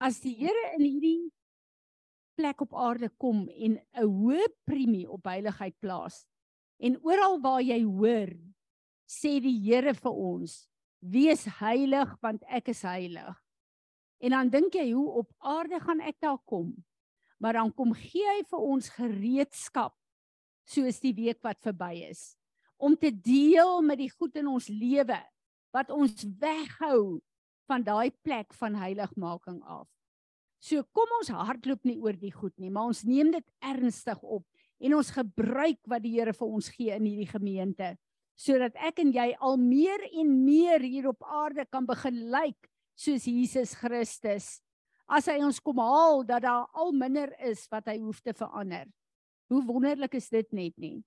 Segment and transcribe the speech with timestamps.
[0.00, 1.30] as die Here in hierdie
[2.40, 6.24] plek op aarde kom en 'n hoë premie op heiligheid plaas
[6.80, 8.32] en oral waar jy hoor
[9.06, 10.66] sê die Here vir ons
[11.00, 13.36] wees heilig want ek is heilig.
[14.20, 16.74] En dan dink jy hoe op aarde gaan ek daar kom?
[17.40, 19.96] Maar dan kom gee hy vir ons gereedskap
[20.68, 22.36] soos die week wat verby is
[22.80, 25.18] om te deel met die goed in ons lewe
[25.74, 27.20] wat ons weghou
[27.70, 29.86] van daai plek van heiligmaking af.
[30.60, 34.44] So kom ons hardloop nie oor die goed nie, maar ons neem dit ernstig op
[34.80, 37.94] en ons gebruik wat die Here vir ons gee in hierdie gemeente
[38.40, 43.26] sodat ek en jy al meer en meer hier op aarde kan begin lyk soos
[43.28, 44.60] Jesus Christus.
[45.10, 48.86] As hy ons kom haal dat daar al minder is wat hy hoef te verander.
[49.50, 51.00] Hoe wonderlik is dit net nie?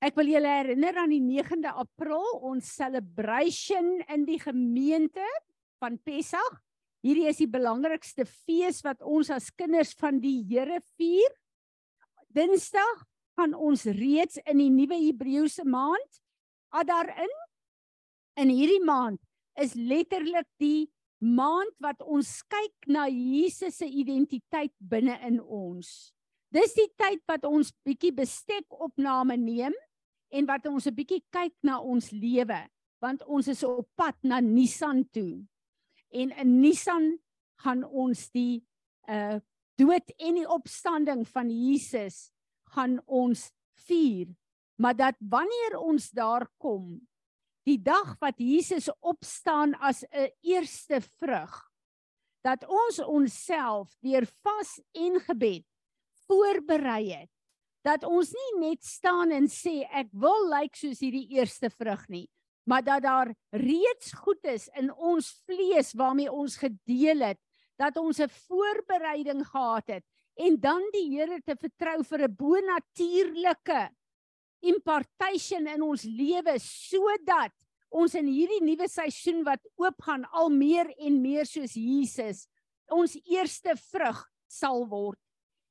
[0.00, 5.26] Ek wil julle herinner aan die 9de April ons celebration in die gemeente
[5.76, 6.54] van Pessach.
[7.04, 11.34] Hierdie is die belangrikste fees wat ons as kinders van die Here vier.
[12.32, 13.02] Dinsdag
[13.36, 16.22] gaan ons reeds in die nuwe Hebreëse maand
[16.72, 17.36] Adar in.
[18.40, 19.20] In hierdie maand
[19.60, 20.88] is letterlik die
[21.20, 26.08] maand wat ons kyk na Jesus se identiteit binne in ons.
[26.48, 29.76] Dis die tyd wat ons bietjie bestek opname neem
[30.30, 32.68] en wat ons 'n bietjie kyk na ons lewe
[33.00, 35.40] want ons is op pad na Nissan toe.
[36.12, 37.18] En in Nissan
[37.64, 38.62] gaan ons die
[39.08, 39.40] uh
[39.80, 42.28] dood en die opstanding van Jesus
[42.74, 43.46] gaan ons
[43.88, 44.28] vier.
[44.76, 47.00] Maar dat wanneer ons daar kom,
[47.64, 51.70] die dag wat Jesus opstaan as 'n eerste vrug,
[52.44, 55.64] dat ons onsself deur vas en gebed
[56.28, 57.30] voorberei het
[57.86, 62.04] dat ons nie net staan en sê ek wil lyk like soos hierdie eerste vrug
[62.08, 62.26] nie
[62.68, 67.40] maar dat daar reeds goed is in ons vlees waarmee ons gedeel het
[67.80, 70.04] dat ons 'n voorbereiding gehad het
[70.36, 73.90] en dan die Here te vertrou vir 'n bonatuurlike
[74.60, 77.52] impartation in ons lewe sodat
[77.90, 82.46] ons in hierdie nuwe seisoen wat oopgaan al meer en meer soos Jesus
[82.88, 85.18] ons eerste vrug sal word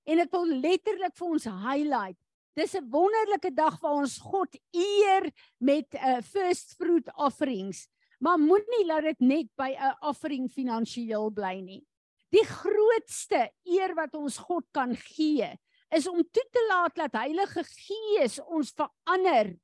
[0.10, 2.18] En ek wil letterlik vir ons highlight.
[2.58, 5.30] Dis 'n wonderlike dag waar ons God eer
[5.62, 7.88] met 'n uh, first fruit offerings.
[8.20, 11.86] Maar moenie laat dit net by 'n offering finansiëel bly nie.
[12.32, 15.50] Die grootste eer wat ons God kan gee,
[15.92, 19.58] is om toe te laat dat Heilige Gees ons verander.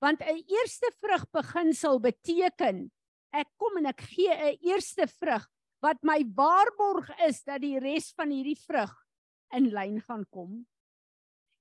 [0.00, 2.90] Want 'n eerste vrug beginsel beteken
[3.32, 5.48] ek kom en ek gee 'n eerste vrug
[5.80, 9.07] wat my waarborg is dat die res van hierdie vrug
[9.56, 10.66] in lyn gaan kom.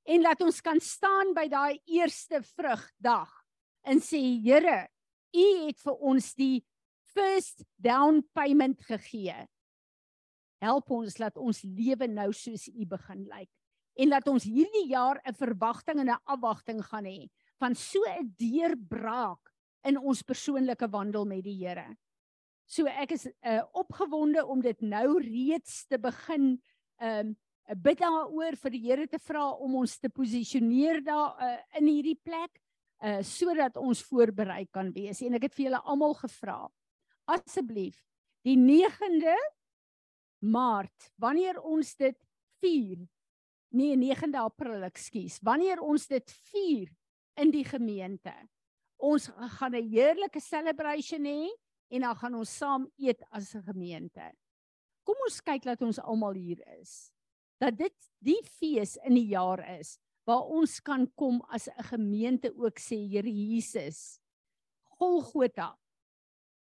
[0.08, 3.32] En laat ons kan staan by daai eerste vrugdag
[3.88, 4.88] en sê Here,
[5.36, 6.64] U het vir ons die
[7.14, 9.36] first down payment gegee.
[10.64, 13.52] Help ons laat ons lewe nou soos U begin lyk
[13.98, 18.34] en laat ons hierdie jaar 'n verwagting en 'n afwagting gaan hê van so 'n
[18.38, 19.52] deurbraak
[19.84, 21.98] in ons persoonlike wandel met die Here.
[22.68, 26.62] So ek is uh, opgewonde om dit nou reeds te begin
[27.00, 27.38] um 'n
[27.76, 32.20] bid daaroor vir die Here te vra om ons te posisioneer daar uh, in hierdie
[32.24, 32.62] plek
[33.04, 35.22] uh sodat ons voorberei kan wees.
[35.22, 36.66] En ek het vir julle almal gevra
[37.28, 38.00] asseblief
[38.48, 39.36] die 9de
[40.48, 42.18] Maart wanneer ons dit
[42.62, 43.04] vier
[43.76, 46.92] nee 9de April ekskuus wanneer ons dit vier
[47.42, 48.34] in die gemeente
[48.98, 49.28] ons
[49.60, 51.50] gaan 'n heerlike celebration hê
[51.90, 54.32] en dan gaan ons saam eet as 'n gemeente
[55.04, 57.12] kom ons kyk dat ons almal hier is
[57.62, 59.98] dat dit die fees in die jaar is
[60.28, 64.20] waar ons kan kom as 'n gemeente ook sê Here Jesus
[65.00, 65.78] Golgotha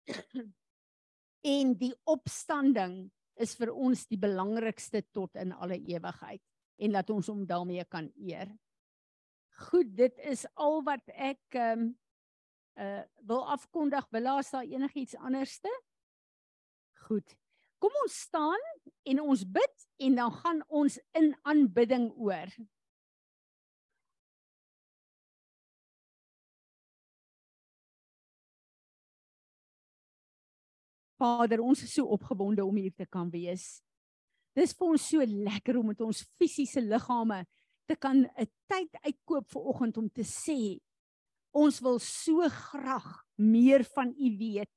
[1.55, 6.41] en die opstanding is vir ons die belangrikste tot in alle ewigheid
[6.79, 8.51] en dat ons hom daarmee kan eer.
[9.69, 11.89] Goed, dit is al wat ek ehm um,
[12.79, 14.06] uh wil afkondig.
[14.16, 15.71] Wil daar enigiets anderste?
[17.07, 17.35] Goed.
[17.79, 18.65] Kom ons staan
[19.07, 22.51] en ons bid en dan gaan ons in aanbidding oor.
[31.19, 33.81] Vader, ons is so opgewonde om hier te kan wees.
[34.56, 37.42] Dis vir ons so lekker om met ons fisiese liggame
[37.88, 40.80] te kan 'n tyd uitkoop vir oggend om te sê
[41.51, 44.69] ons wil so graag meer van u weet.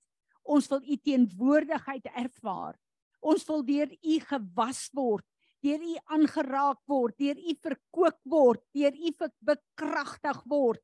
[0.43, 2.79] Ons wil u teenwoordigheid ervaar.
[3.23, 5.27] Ons wil deur U gewas word,
[5.63, 9.15] deur U aangeraak word, deur U verkoop word, deur U
[9.47, 10.83] bekragtig word.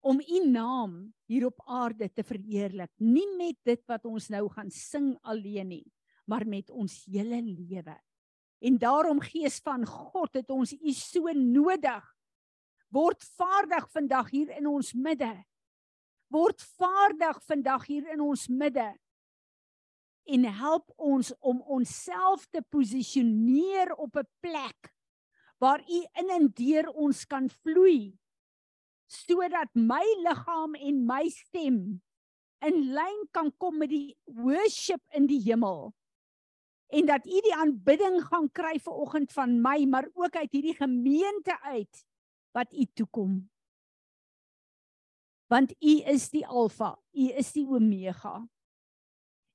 [0.00, 4.70] om u naam hier op aarde te verheerlik, nie met dit wat ons nou gaan
[4.72, 5.84] sing alleen nie,
[6.26, 7.96] maar met ons hele lewe.
[8.60, 12.04] En daarom Gees van God het ons u so nodig.
[12.90, 15.30] Word vaardig vandag hier in ons midde.
[16.32, 18.88] Word vaardig vandag hier in ons midde.
[20.30, 24.94] En help ons om onsself te posisioneer op 'n plek
[25.58, 28.18] waar u in en deur ons kan vloei
[29.06, 32.02] sodat my liggaam en my stem
[32.60, 35.90] in lyn kan kom met die worship in die hemel
[36.90, 40.74] en dat u die aanbidding gaan kry vir oggend van my maar ook uit hierdie
[40.74, 42.04] gemeente uit
[42.56, 43.50] wat u toekom.
[45.50, 48.48] Want u is die alfa u is die omega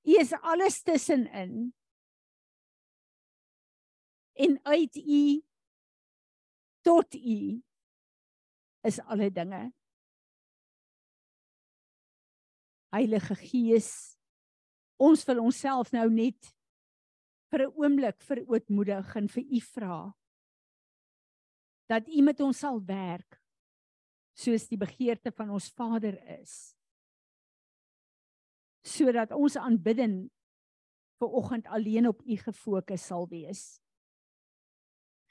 [0.05, 1.73] u is alles tussenin
[4.33, 5.43] en uit u
[6.81, 7.63] tot u
[8.85, 9.73] is alle dinge.
[12.93, 13.89] Heilige Gees,
[15.01, 16.53] ons wil onsself nou net
[17.51, 20.13] vir 'n oomblik verootmoedig en vir U vra
[21.87, 23.41] dat U met ons sal werk
[24.33, 26.74] soos die begeerte van ons Vader is.
[28.85, 30.27] Sodat ons aanbidding
[31.19, 33.79] vir oggend alleen op U gefokus sal wees.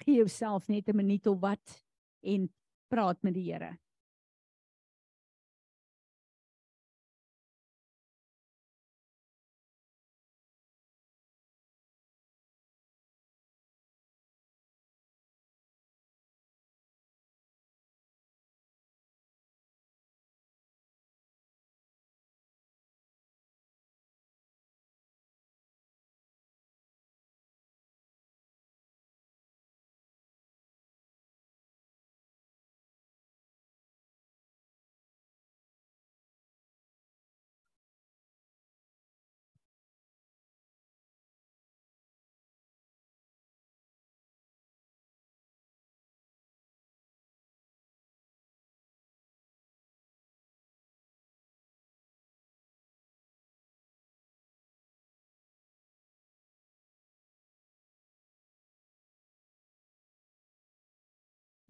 [0.02, 1.84] Gee jouself net 'n minuut of wat
[2.22, 2.50] en
[2.88, 3.78] praat met die Here.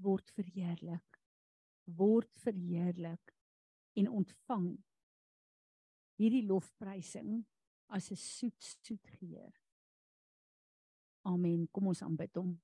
[0.04, 1.14] Word verheerlik
[1.84, 3.34] word verheerlik
[3.92, 4.68] en ontvang
[6.16, 7.44] hierdie lofprysing
[7.86, 9.52] as 'n soet soet geur.
[11.22, 11.68] Amen.
[11.70, 12.60] Kom ons aanbid hom.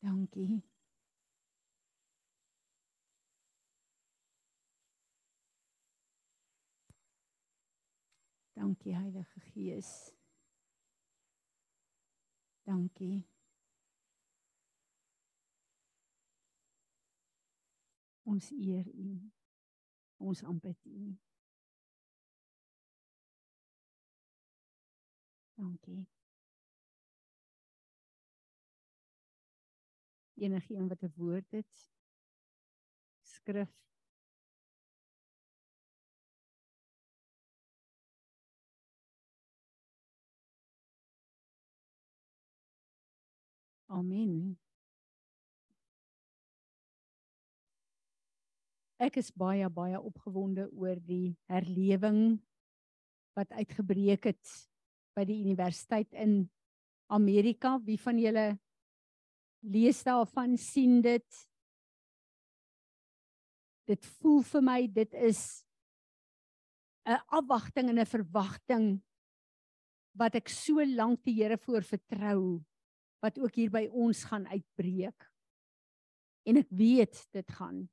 [0.00, 0.62] Dankie.
[8.54, 10.14] Dankie Heilige Gees.
[12.64, 13.37] Dankie.
[18.28, 19.30] Ons eer U.
[20.16, 21.16] Ons aanbid U.
[25.56, 26.06] Dankie.
[30.34, 31.90] Enige een wat 'n woord het.
[33.22, 33.72] Skrif.
[43.88, 44.67] Amen.
[48.98, 52.40] Ek is baie baie opgewonde oor die herlewing
[53.38, 54.54] wat uitgebreek het
[55.14, 56.40] by die universiteit in
[57.14, 57.76] Amerika.
[57.86, 58.48] Wie van julle
[59.62, 61.26] lees daarvan sien dit?
[63.86, 65.62] Dit voel vir my dit is
[67.06, 69.00] 'n afwagting en 'n verwagting
[70.18, 72.64] wat ek so lank die Here voor vertrou
[73.22, 75.30] wat ook hier by ons gaan uitbreek.
[76.44, 77.88] En ek weet dit gaan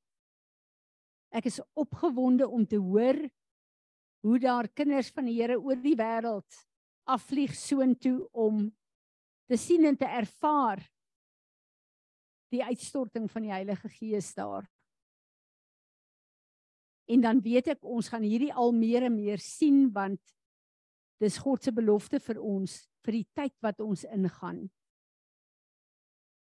[1.30, 3.18] Ek is opgewonde om te hoor
[4.26, 6.66] hoe daar kinders van die Here oor die wêreld
[7.06, 8.66] afvlieg soontoe om
[9.46, 10.82] te sien en te ervaar
[12.54, 14.66] die uitstorting van die Heilige Gees daar.
[17.06, 20.22] En dan weet ek ons gaan hierdie al meer en meer sien want
[21.22, 24.66] dis God se belofte vir ons vir die tyd wat ons ingaan.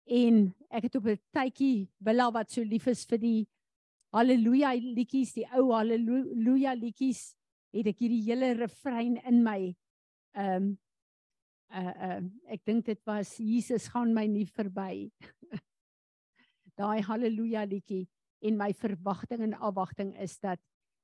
[0.09, 0.41] En
[0.73, 3.49] ek het op 'n tydjie Willa wat so lief is vir die
[4.15, 7.35] Halleluja liedjies, die ou halleluja liedjies,
[7.77, 9.61] het ek hierdie hele refrein in my.
[10.39, 10.77] Ehm um,
[11.69, 15.11] uh uh ek dink dit was Jesus gaan my nie verby.
[16.81, 18.07] Daai halleluja liedjie
[18.41, 20.63] en my verwagting en afwagting is dat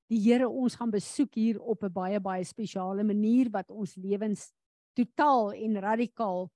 [0.09, 4.53] die Here ons gaan besoek hier op 'n baie baie spesiale manier wat ons lewens
[4.97, 6.51] totaal en radikaal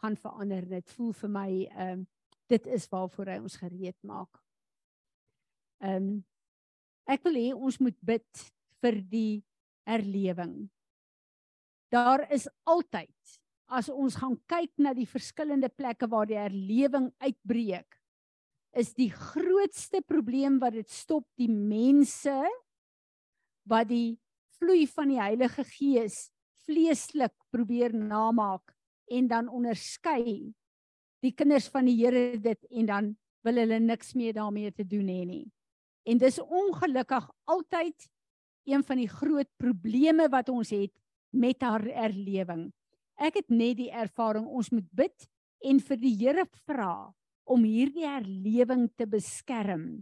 [0.00, 0.68] gaan verander.
[0.68, 2.06] Dit voel vir my ehm um,
[2.48, 4.40] dit is waarvoor hy ons gereed maak.
[5.80, 6.10] Ehm um,
[7.10, 8.42] ek wil hê ons moet bid
[8.84, 9.42] vir die
[9.88, 10.68] herlewing.
[11.90, 17.98] Daar is altyd as ons gaan kyk na die verskillende plekke waar die herlewing uitbreek,
[18.78, 22.36] is die grootste probleem wat dit stop die mense
[23.70, 24.18] wat die
[24.58, 26.28] vloei van die Heilige Gees
[26.66, 28.74] vleeslik probeer namaak
[29.10, 30.52] en dan onderskei
[31.24, 33.10] die kinders van die Here dit en dan
[33.46, 35.46] wil hulle niks meer daarmee te doen hê nie.
[36.10, 38.08] En dis ongelukkig altyd
[38.66, 40.92] een van die groot probleme wat ons het
[41.30, 42.70] met haar erlewing.
[43.20, 45.28] Ek het net die ervaring ons moet bid
[45.62, 47.12] en vir die Here vra
[47.50, 50.00] om hierdie herlewing te beskerm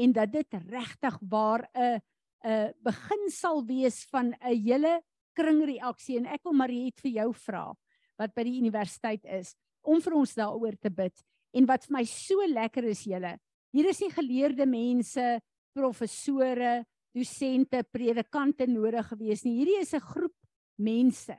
[0.00, 2.00] en dat dit regtig waar 'n
[2.44, 5.02] 'n begin sal wees van 'n hele
[5.34, 7.74] kringreaksie en ek wil Mariet vir jou vra
[8.18, 11.16] wat by die universiteit is om vir ons daaroor te bid
[11.52, 13.38] en wat vir my so lekker is julle
[13.72, 15.40] hier is nie geleerde mense
[15.72, 16.84] professore
[17.14, 20.36] dosente predikante nodig gewees nie hierdie is 'n groep
[20.78, 21.36] mense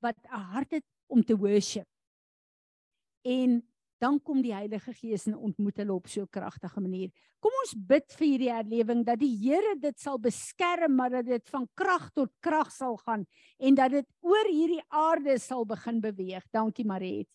[0.00, 1.88] wat 'n hart het om te worship
[3.24, 3.62] en
[4.00, 7.10] dan kom die Heilige Gees en ontmoet hulle op so 'n kragtige manier.
[7.38, 11.48] Kom ons bid vir hierdie herlewing dat die Here dit sal beskerm, maar dat dit
[11.48, 13.26] van krag tot krag sal gaan
[13.58, 16.44] en dat dit oor hierdie aarde sal begin beweeg.
[16.50, 17.28] Dankie Mariet.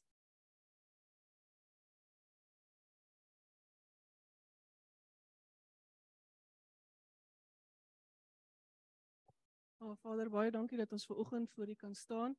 [9.86, 12.34] Oh, Vader, baie dankie dat ons ver oggend voor U kan staan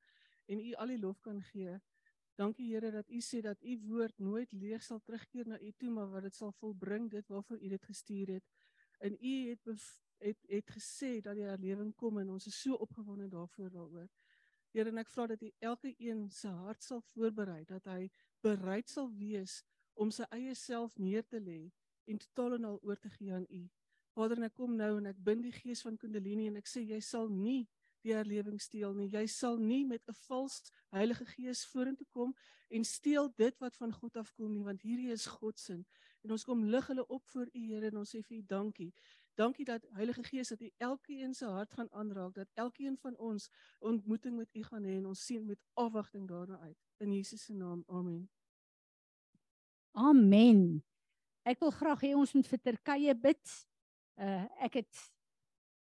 [0.50, 1.76] en U al die lof kan gee.
[2.34, 5.90] Dankie Here dat U sê dat U woord nooit leeg sal terugkeer na U toe,
[5.90, 8.50] maar wat dit sal volbring dit waarvoor U dit gestuur het.
[8.98, 9.70] En U het
[10.18, 14.10] het het gesê dat die herlewing kom en ons is so opgewonde daarvoor daaroor.
[14.74, 18.10] Here, en ek vra dat U elke een se hart sal voorberei dat hy
[18.42, 19.60] bereid sal wees
[19.94, 21.70] om sy eie self neer te lê
[22.10, 23.68] en totaal en al oor te gee aan U.
[24.16, 26.80] Vader, en ek kom nou en ek bind die gees van Kundalini en ek sê
[26.80, 27.66] jy sal nie
[28.06, 29.08] die herlewing steel nie.
[29.12, 30.62] Jy sal nie met 'n vals
[30.94, 32.34] Heilige Gees vorentoe kom
[32.70, 35.84] en steel dit wat van God afkom nie, want hierdie is God se.
[36.24, 38.92] En ons kom lig hulle op voor U Here en ons sê vir U dankie.
[39.34, 43.50] Dankie dat Heilige Gees dat U elkeen se hart gaan aanraak, dat elkeen van ons
[43.78, 46.78] ontmoeting met U gaan hê en ons sien met afwagting daarna uit.
[46.98, 47.84] In Jesus se naam.
[47.86, 48.30] Amen.
[49.92, 50.84] Amen.
[51.42, 53.66] Ek wil graag hê ons moet vir Turkye bid.
[54.16, 55.06] Uh ek het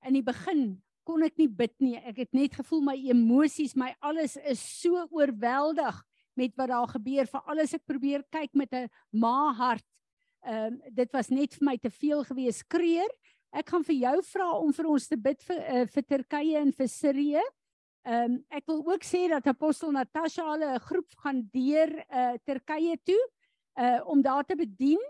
[0.05, 1.95] in die begin kon ek nie bid nie.
[2.01, 6.01] Ek het net gevoel my emosies, my alles is so oorweldig
[6.35, 7.29] met wat daar gebeur.
[7.29, 9.85] Vir alles ek probeer kyk met 'n ma hart.
[10.45, 12.63] Ehm um, dit was net vir my te veel gewees.
[12.63, 13.09] Kreer,
[13.53, 16.71] ek gaan vir jou vra om vir ons te bid vir uh, vir Turkye en
[16.71, 17.45] vir Sirië.
[18.05, 22.33] Ehm um, ek wil ook sê dat apostel Natasha hulle 'n groep gaan deur uh,
[22.45, 23.21] Turkye toe
[23.75, 25.01] uh om daar te bedien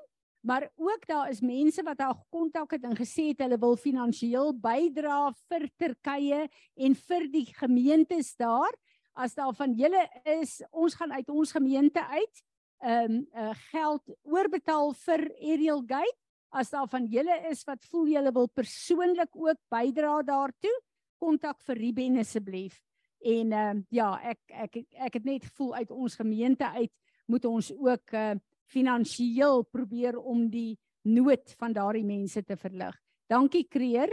[0.46, 4.54] maar ook daar is mense wat haar kontak het en gesê het hulle wil finansiëel
[4.62, 6.42] bydra vir Turkye
[6.76, 8.74] en vir die gemeentes daar.
[9.16, 10.04] As daar van julle
[10.42, 12.44] is, ons gaan uit ons gemeente uit
[12.86, 16.20] ehm um, uh, geld oorbetaal vir Ariel Gate.
[16.54, 20.74] As daar van julle is wat voel julle wil persoonlik ook bydra daartoe,
[21.18, 22.82] kontak vir Ruben asseblief.
[23.20, 26.94] En ehm uh, ja, ek ek ek het net gevoel uit ons gemeente uit
[27.26, 28.36] moet ons ook uh,
[28.72, 32.96] finansiëel probeer om die nood van daardie mense te verlig.
[33.30, 34.12] Dankie Kreer.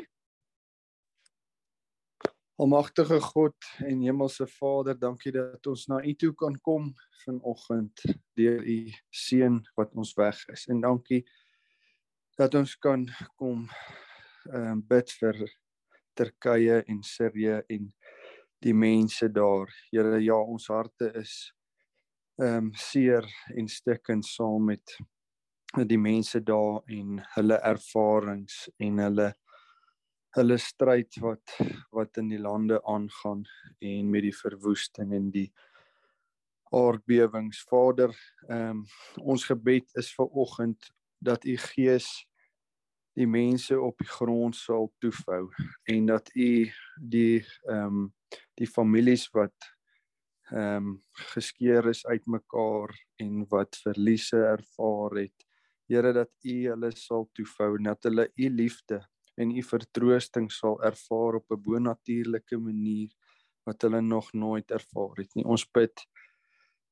[2.61, 6.93] Almagtige God en Hemelse Vader, dankie dat ons na U toe kan kom
[7.25, 8.05] vanoggend
[8.39, 8.77] deur U
[9.11, 10.67] seun wat ons weg is.
[10.71, 11.23] En dankie
[12.39, 13.67] dat ons kan kom
[14.53, 15.37] ehm um, bid vir
[16.19, 17.91] Turkye en Sirië en
[18.63, 19.71] die mense daar.
[19.91, 21.53] Here, ja, ons harte is
[22.41, 24.97] ehm um, seer en stikkend saam met
[25.89, 29.29] die mense daar en hulle ervarings en hulle
[30.37, 31.57] hulle stryd wat
[31.93, 33.45] wat in die lande aangaan
[33.81, 35.51] en met die verwoesting en die
[36.73, 37.65] aardbewings.
[37.69, 38.17] Vader
[38.49, 38.85] ehm um,
[39.21, 42.09] ons gebed is vir oggend dat u gees
[43.13, 45.51] die mense op die grond sal toefou
[45.85, 46.51] en dat u
[46.97, 48.11] die ehm um,
[48.57, 49.73] die families wat
[50.53, 55.47] ehm um, geskeur is uitmekaar en wat verliese ervaar het.
[55.89, 59.01] Here dat U hulle sal toefou en dat hulle U liefde
[59.41, 63.11] en U vertroosting sal ervaar op 'n bonatuurlike manier
[63.65, 65.45] wat hulle nog nooit ervaar het nie.
[65.45, 66.07] Ons bid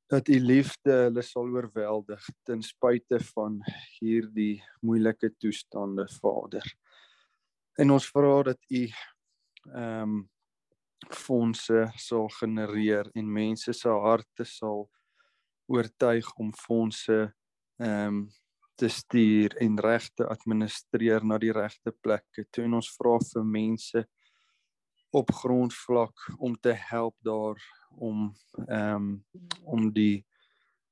[0.09, 3.61] dat U liefde hulle sal oorweldig ten spyte van
[4.00, 6.64] hierdie moeilike toestande, Vader.
[7.79, 8.87] En ons vra dat U
[9.75, 10.30] ehm um,
[11.09, 14.88] fondse sal genereer en mense se harte sal
[15.71, 17.23] oortuig om fondse
[17.80, 18.28] ehm um,
[18.80, 22.47] te stuur en reg te administreer na die regte plekke.
[22.49, 24.00] Toe en ons vra vir mense
[25.12, 28.30] op grondvlak om te help daar om
[28.69, 29.11] ehm um,
[29.64, 30.25] om die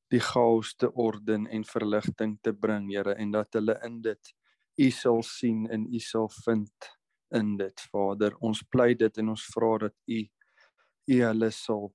[0.09, 4.35] die chaos te orden en verligting te bring, Here, en dat hulle in dit
[4.79, 6.89] U sal sien en U sal vind
[7.35, 8.37] in dit, Vader.
[8.41, 10.25] Ons pleit dit en ons vra dat U
[11.09, 11.89] U hulle sal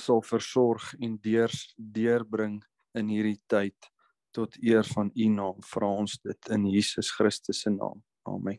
[0.00, 2.56] sal versorg en deur deurbring
[2.98, 3.90] in hierdie tyd
[4.34, 5.60] tot eer van U naam.
[5.62, 8.00] Vra ons dit in Jesus Christus se naam.
[8.26, 8.58] Amen.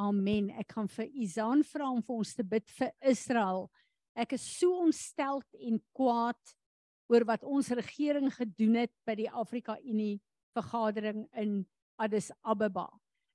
[0.00, 0.48] Amen.
[0.56, 3.66] Ek gaan vir Izaan vra om vir ons te bid vir Israel.
[4.16, 6.56] Ek is so ontstel en kwaad
[7.12, 10.16] oor wat ons regering gedoen het by die Afrika Unie
[10.56, 11.60] vergadering in
[12.00, 12.88] Addis Ababa.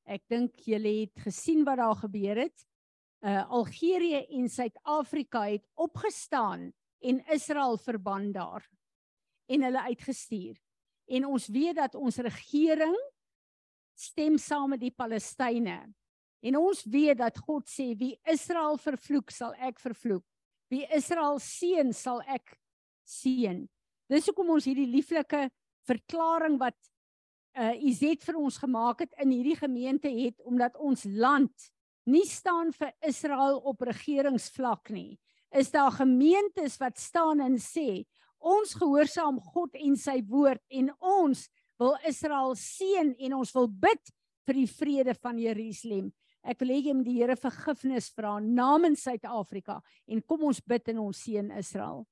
[0.08, 2.66] Ek dink julle het gesien wat daar gebeur het.
[3.26, 6.72] Uh Algerië en Suid-Afrika het opgestaan
[7.04, 8.64] en Israel verban daar
[9.48, 10.56] en hulle uitgestuur.
[11.08, 12.96] En ons weet dat ons regering
[13.98, 15.80] stem saam met die Palestynë.
[16.40, 20.24] En ons weet dat God sê wie Israel vervloek, sal ek vervloek.
[20.70, 22.54] Wie Israel seën, sal ek
[23.08, 23.64] seën.
[24.12, 25.48] Dis hoekom ons hierdie lieflike
[25.88, 26.78] verklaring wat
[27.58, 31.70] uh Izet vir ons gemaak het in hierdie gemeente het omdat ons land
[32.08, 35.18] nie staan vir Israel op regeringsvlak nie.
[35.52, 38.06] Is daar gemeentes wat staan en sê
[38.38, 41.48] ons gehoorsaam God en sy woord en ons
[41.82, 44.14] wil Israel seën en ons wil bid
[44.48, 46.12] vir die vrede van Jerusalem.
[46.48, 50.94] Ek wil hê jy moet die Here vergifnis vra namens Suid-Afrika en kom ons bid
[50.94, 52.06] en ons seën Israel.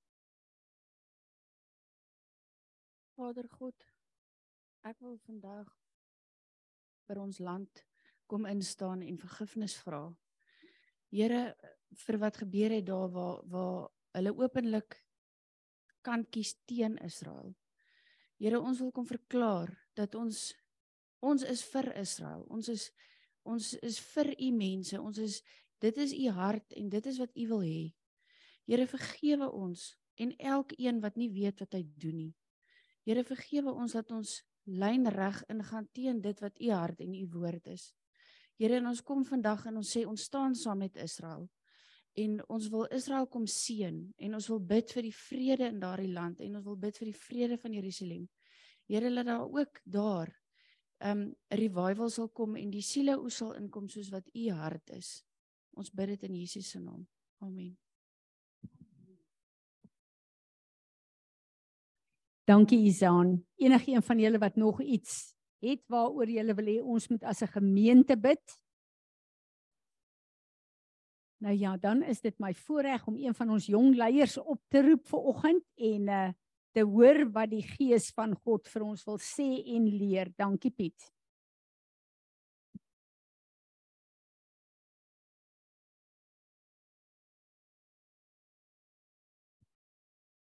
[3.15, 3.75] Vader God,
[4.85, 5.69] ek wil vandag
[7.07, 7.79] vir ons land
[8.29, 10.03] kom instaan en vergifnis vra.
[11.09, 11.55] Here,
[12.05, 14.99] vir wat gebeur het daar waar waar hulle openlik
[16.05, 17.55] kan kies teen Israel.
[18.37, 20.51] Here, ons wil kom verklaar dat ons
[21.25, 22.45] ons is vir Israel.
[22.53, 22.89] Ons is
[23.41, 25.01] ons is vir u mense.
[25.01, 25.41] Ons is
[25.81, 27.85] dit is u hart en dit is wat u wil hê.
[28.69, 32.33] Here, vergewe ons en elkeen wat nie weet wat hy doen nie.
[33.05, 37.27] Here, vergewe ons dat ons lyn reg ingaan teen dit wat u hart en u
[37.31, 37.93] woord is.
[38.57, 41.49] Here, en ons kom vandag en ons sê ons staan saam met Israel
[42.15, 46.13] en ons wil Israel kom seën en ons wil bid vir die vrede in daardie
[46.15, 48.27] land en ons wil bid vir die vrede van Jerusalem.
[48.87, 50.31] Here laat daar ook daar
[51.03, 54.89] 'n um, revival sal kom en die siele oes sal inkom soos wat u hart
[54.89, 55.25] is.
[55.73, 57.07] Ons bid dit in Jesus se naam.
[57.39, 57.84] Amen.
[62.45, 63.45] Dankie Izaan.
[63.55, 65.33] Enige een van julle wat nog iets
[65.65, 68.59] het waaroor julle wil hê ons moet as 'n gemeente bid?
[71.37, 74.81] Nou ja, dan is dit my voorreg om een van ons jong leiers op te
[74.81, 76.29] roep vir oggend en uh
[76.75, 80.31] te hoor wat die gees van God vir ons wil sê en leer.
[80.35, 81.11] Dankie Piet.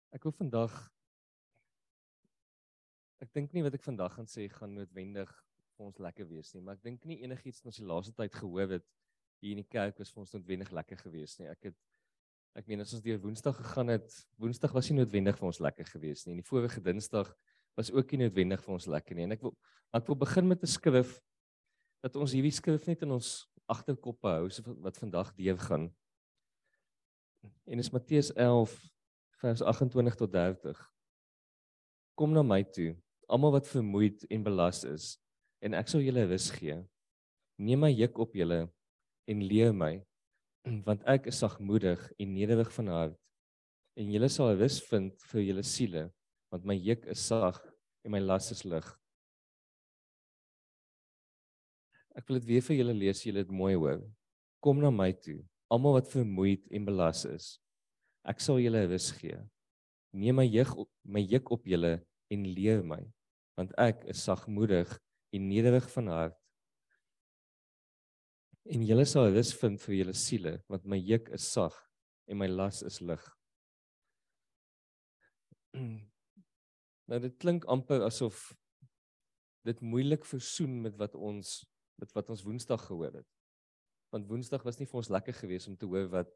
[0.09, 0.93] Ek wil vandag
[3.23, 5.31] ek dink nie wat ek vandag gaan sê gaan noodwendig
[5.77, 8.35] vir ons lekker wees nie, maar ek dink nie enigiets wat ons die laaste tyd
[8.35, 8.85] gehoor het
[9.43, 11.49] hier in die kerk was vir ons noodwendig lekker geweest nie.
[11.51, 11.79] Ek het
[12.59, 15.87] ek meen as ons deur Woensdag gegaan het, Woensdag was nie noodwendig vir ons lekker
[15.89, 16.35] geweest nie.
[16.35, 17.31] En die vorige Dinsdag
[17.79, 19.25] was ook nie noodwendig vir ons lekker nie.
[19.25, 19.55] En ek wil
[19.93, 21.19] ek wil begin met 'n skrif
[22.03, 25.89] dat ons hierdie skrif net in ons agterkoppe hou so wat vandag deur gaan.
[27.65, 28.73] En is Matteus 11
[29.41, 30.89] vers 28 tot 30.
[32.15, 32.95] Kom na my toe,
[33.27, 35.13] almal wat vermoeid en belas is,
[35.63, 36.77] en ek sal julle rus gee.
[37.61, 38.65] Neem my juk op julle
[39.29, 39.93] en leer my
[40.87, 43.19] want ek is sagmoedig en nederig van hart
[43.99, 46.07] en julle sal rus vind vir julle siele
[46.51, 47.59] want my juk is sag
[48.03, 48.87] en my las is lig
[52.13, 54.03] Ek wil dit weer vir julle lees, julle dit mooi hoor.
[54.61, 55.39] Kom na my toe,
[55.73, 57.47] almal wat vermoeid en belas is.
[58.21, 59.39] Ek sal julle rus gee.
[60.13, 61.95] Neem my juk op my juk op julle
[62.33, 63.01] en leer my,
[63.59, 64.91] want ek is sagmoedig
[65.33, 66.39] en nederig van hart
[68.71, 71.75] en julle sal rus vind vir julle siele want my juk is sag
[72.31, 73.23] en my las is lig.
[77.11, 78.53] Nou dit klink amper asof
[79.67, 81.49] dit moeilik versoen met wat ons
[81.99, 83.27] met wat ons Woensdag gehoor het.
[84.15, 86.31] Want Woensdag was nie vir ons lekker geweest om te hoor wat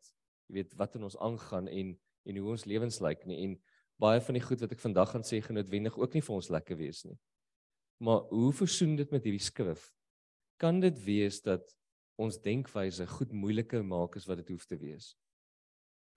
[0.52, 1.96] jy weet wat in ons aangaan en
[2.28, 3.56] en hoe ons lewens lyk nie en
[4.02, 6.78] baie van die goed wat ek vandag gaan sê genootwendig ook nie vir ons lekker
[6.78, 7.18] wees nie.
[8.04, 9.90] Maar hoe versoen dit met hierdie skrif?
[10.62, 11.66] Kan dit wees dat
[12.18, 15.14] ons denkwyse goed moeiliker maak as wat dit hoef te wees.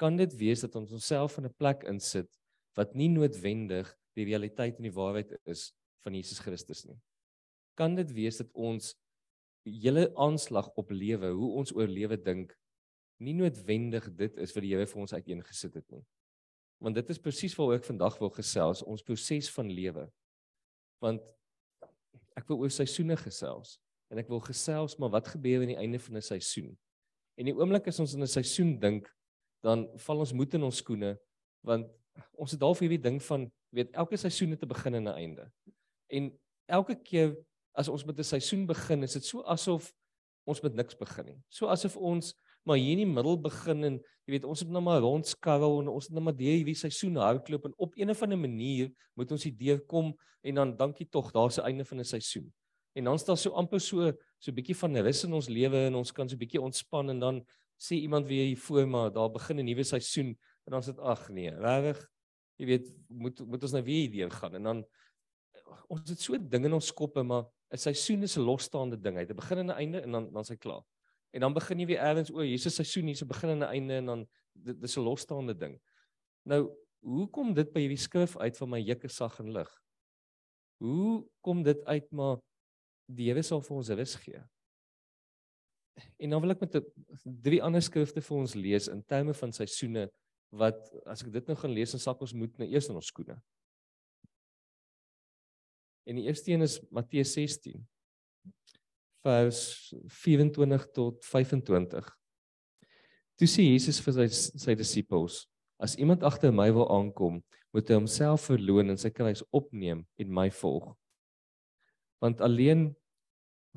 [0.00, 2.30] Kan dit wees dat ons onsself in 'n plek insit
[2.76, 5.72] wat nie noodwendig die realiteit en die waarheid is
[6.04, 6.98] van Jesus Christus nie.
[7.76, 8.94] Kan dit wees dat ons
[9.64, 12.56] hele aanslag op lewe, hoe ons oor lewe dink,
[13.20, 16.04] nie noodwendig dit is wat die Here vir ons uiteengesit het nie.
[16.80, 20.06] Want dit is presies waaroor ek vandag wil gesels, ons proses van lewe.
[21.04, 21.22] Want
[22.38, 23.78] ek wil oor seisoene gesels
[24.10, 26.78] en ek wil gesels maar wat gebeur aan die einde van 'n seisoen?
[27.36, 29.08] En die oomblik as ons in 'n seisoen dink,
[29.62, 31.18] dan val ons moed in ons skoene
[31.62, 31.86] want
[32.40, 35.52] ons het half hierdie ding van weet elke seisoen het 'n begin en 'n einde.
[36.08, 37.36] En elke keer
[37.72, 39.92] as ons met 'n seisoen begin, is dit so asof
[40.44, 41.42] ons met niks begin nie.
[41.48, 44.82] So asof ons maar hier in die middel begin en jy weet ons het nou
[44.84, 48.22] maar rondskarrel en ons het nou maar deur hierdie seisoen hardloop en op een of
[48.22, 50.12] ander manier moet ons hier deurkom
[50.46, 52.52] en dan dankie tog daar's 'n einde van 'n seisoen.
[52.94, 55.94] En dan staan so amper so so 'n bietjie van rus in ons lewe en
[55.94, 57.44] ons kan so 'n bietjie ontspan en dan
[57.76, 60.98] sê iemand weer hier voor maar daar begin 'n nuwe seisoen en dan sê dit
[60.98, 62.08] ag nee, regtig
[62.56, 64.84] jy weet moet moet ons nou weer hier deur gaan en dan
[65.88, 69.14] ons het so dinge in ons koppe maar 'n seisoen is 'n losstaande ding.
[69.16, 70.82] Hy het 'n begin en 'n einde en dan dan s'hy klaar.
[71.30, 73.72] En dan begin jy weer eers o, hier's 'n seisoen, hier's 'n begin en 'n
[73.74, 75.80] einde en dan dit dis 'n losstaande ding.
[76.44, 79.70] Nou, hoe kom dit by hierdie skrif uit van my juk is sag en lig?
[80.80, 82.40] Hoe kom dit uit maar
[83.06, 84.42] die Here sal vir ons rus gee?
[86.18, 86.84] En dan wil ek met 'n
[87.24, 90.10] drie ander skrifte vir ons lees in terme van seisoene
[90.50, 93.06] wat as ek dit nou gaan lees, dan sak ons moet nou eers in ons
[93.06, 93.42] skoene.
[96.06, 97.86] En die eerste een is Matteus 16
[99.24, 99.60] vers
[100.22, 102.08] 24 tot 25.
[103.40, 104.26] Toe sê Jesus vir sy
[104.64, 105.44] sy disippels:
[105.80, 107.40] As iemand agter my wil aankom,
[107.72, 110.90] moet hy homself verloon en sy kruis opneem en my volg.
[112.20, 112.90] Want alleen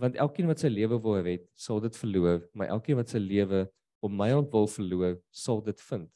[0.02, 3.68] want elkeen wat sy lewe wil red, sal dit verloor, maar elkeen wat sy lewe
[4.04, 6.10] om my ontwil verloor, sal dit vind.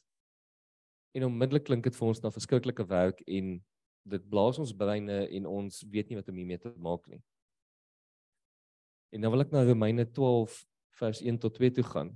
[1.14, 3.54] En onmiddellik klink dit vir ons na verskriklike werk en
[4.08, 7.22] dit blaas ons breine en ons weet nie wat om hiermee te maak nie.
[9.12, 10.58] En nou wil ek na Romeine 12
[11.00, 12.10] vers 1 tot 2 toe gaan.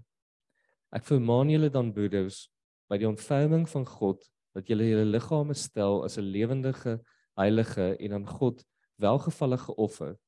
[0.93, 2.47] Ek vermaan julle dan broeders
[2.93, 7.01] by die ontferming van God dat julle julle liggame stel as 'n lewendige,
[7.39, 8.65] heilige en aan God
[9.01, 10.19] welgevallige offer.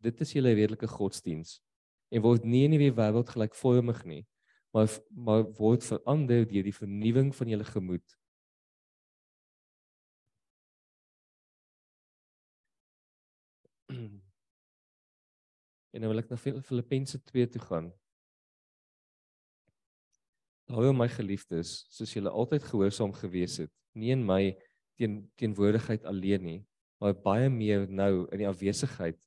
[0.00, 1.60] Dit is julle redelike godsdiens
[2.10, 4.26] en word nie in die wêreld gelykvormig nie,
[4.72, 8.16] maar maar word verander deur die vernuwing van julle gemoed
[15.94, 17.92] En nou wil ek na Filippense 2 toe gaan.
[20.74, 24.56] Hou my geliefdes, soos julle altyd gehoorsaam gewees het, nie in my
[24.98, 26.60] teen teenwoordigheid alleen nie,
[26.98, 29.20] maar baie meer nou in die afwesigheid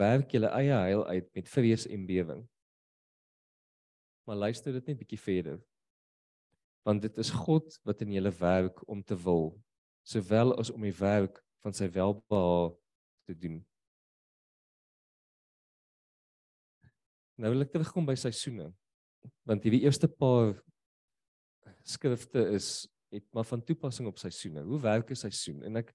[0.00, 2.42] werk julle eie heil uit met vrees en bewering.
[4.28, 5.62] Maar luister dit net bietjie verder.
[6.84, 9.52] Want dit is God wat in julle werk om te wil,
[10.04, 12.72] sowel as om die werk van sy welbehae
[13.28, 13.62] te doen.
[17.38, 18.72] Nou wil ek terugkom by seisoene.
[19.46, 20.56] Want hierdie eerste paar
[21.86, 24.64] skrifte is het maar van toepassing op seisoene.
[24.66, 25.62] Hoe werk 'n seisoen?
[25.62, 25.94] En ek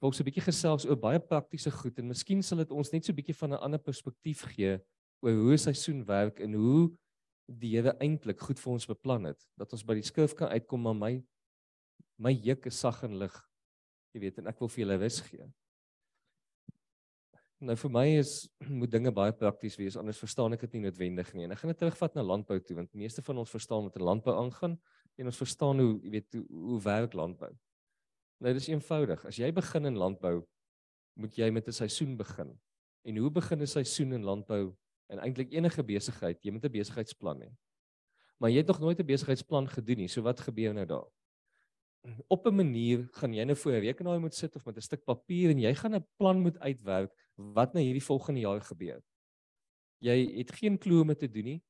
[0.00, 3.04] wil so 'n bietjie gesels oor baie praktiese goed en miskien sal dit ons net
[3.04, 4.78] so 'n bietjie van 'n ander perspektief gee
[5.22, 6.90] oor hoe 'n seisoen werk en hoe
[7.48, 10.82] die Here eintlik goed vir ons beplan het dat ons by die skrif kan uitkom
[10.82, 11.24] maar my
[12.18, 13.34] my juk is sag en lig.
[14.14, 15.52] Jy weet en ek wil vir julle wys gee.
[17.58, 18.32] Nou vir my is
[18.80, 21.46] moet dinge baie prakties wees anders verstaan ek dit nie noodwendig nie.
[21.46, 24.06] En ek gaan dit terugvat na landbou toe want meeste van ons verstaan wat in
[24.06, 24.76] landbou aangaan
[25.18, 27.50] en ons verstaan hoe jy weet hoe, hoe werk landbou.
[28.38, 29.24] Nou dis eenvoudig.
[29.26, 30.36] As jy begin in landbou
[31.18, 32.54] moet jy met 'n seisoen begin.
[33.04, 34.76] En hoe begin 'n seisoen in landbou?
[35.10, 37.50] En eintlik enige besigheid, jy moet 'n besigheidsplan hê.
[38.38, 40.08] Maar jy het nog nooit 'n besigheidsplan gedoen nie.
[40.08, 41.10] So wat gebeur nou daar?
[42.28, 45.04] Op 'n manier gaan jy nou voor 'n rekenaar moet sit of met 'n stuk
[45.04, 49.02] papier en jy gaan 'n plan moet uitwerk wat nou hierdie volgende jaar gebeur.
[49.98, 51.62] Jy het geen klou om te doen nie.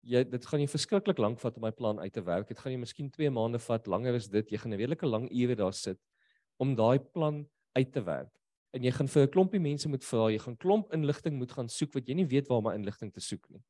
[0.00, 2.48] Jy dit gaan jy verskriklik lank vat om my plan uit te werk.
[2.48, 4.50] Dit gaan jy miskien 2 maande vat, langer is dit.
[4.50, 5.98] Jy gaan 'n redelike lang ure daar sit
[6.58, 8.30] om daai plan uit te werk.
[8.74, 11.68] En jy gaan vir 'n klompie mense moet vra, jy gaan klomp inligting moet gaan
[11.68, 13.62] soek wat jy nie weet waar om inligting te soek nie.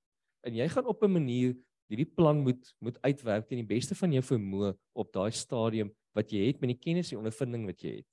[0.44, 1.56] En jy gaan op 'n manier
[1.90, 6.32] hierdie plan moet moet uitwerk teen die beste van jou vermoë op daai stadium wat
[6.32, 8.08] jy het met die kennis en ondervinding wat jy het.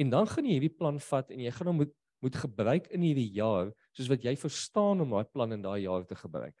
[0.00, 3.02] En dan gaan jy hierdie plan vat en jy gaan hom moet moet gebruik in
[3.02, 6.54] hierdie jaar soos wat jy verstaan om daai plan in daai jaar te gebruik.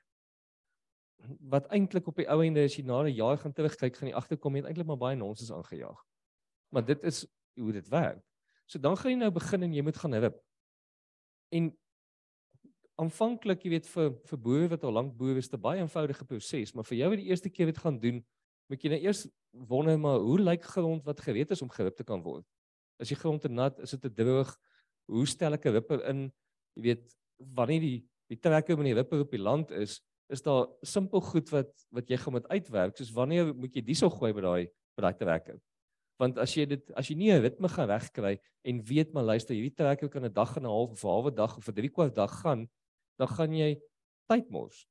[1.38, 4.14] Wat eintlik op die ou einde as jy na 'n jaar gaan terugkyk, gaan jy
[4.14, 6.02] agterkom jy het eintlik maar baie nonsens aangejaag.
[6.74, 8.24] Maar dit is hoe dit werk.
[8.66, 10.42] So dan gaan jy nou begin en jy moet gaan rip.
[11.52, 11.78] En
[13.00, 16.74] aanvanklik, jy weet vir vir boere wat al lank boere is, 'n baie eenvoudige proses,
[16.74, 18.24] maar vir jou wat die eerste keer dit gaan doen,
[18.68, 22.04] moet jy nou eers wonder maar hoe lyk grond wat gereed is om gerip te
[22.04, 22.44] kan word?
[23.00, 23.78] Is die grond te nat?
[23.80, 24.56] Is dit te droog?
[25.10, 26.32] Hoe stel ek 'n ripper in?
[26.76, 30.00] Jy weet, wanneer die die trekker met die ripper op die land is,
[30.32, 34.10] is daar simpel goed wat wat jy gaan moet uitwerk, soos wanneer moet jy diesel
[34.10, 35.58] gooi by daai by daai trekker?
[36.20, 39.54] Want as jy dit as jy nie 'n ritme gaan regkry en weet maar luister,
[39.54, 41.88] hierdie trekker kan 'n dag en 'n half of 'n halwe dag of 'n 3
[41.90, 42.68] kwart dag gaan,
[43.22, 43.72] dan gaan jy
[44.30, 44.84] tyd mors.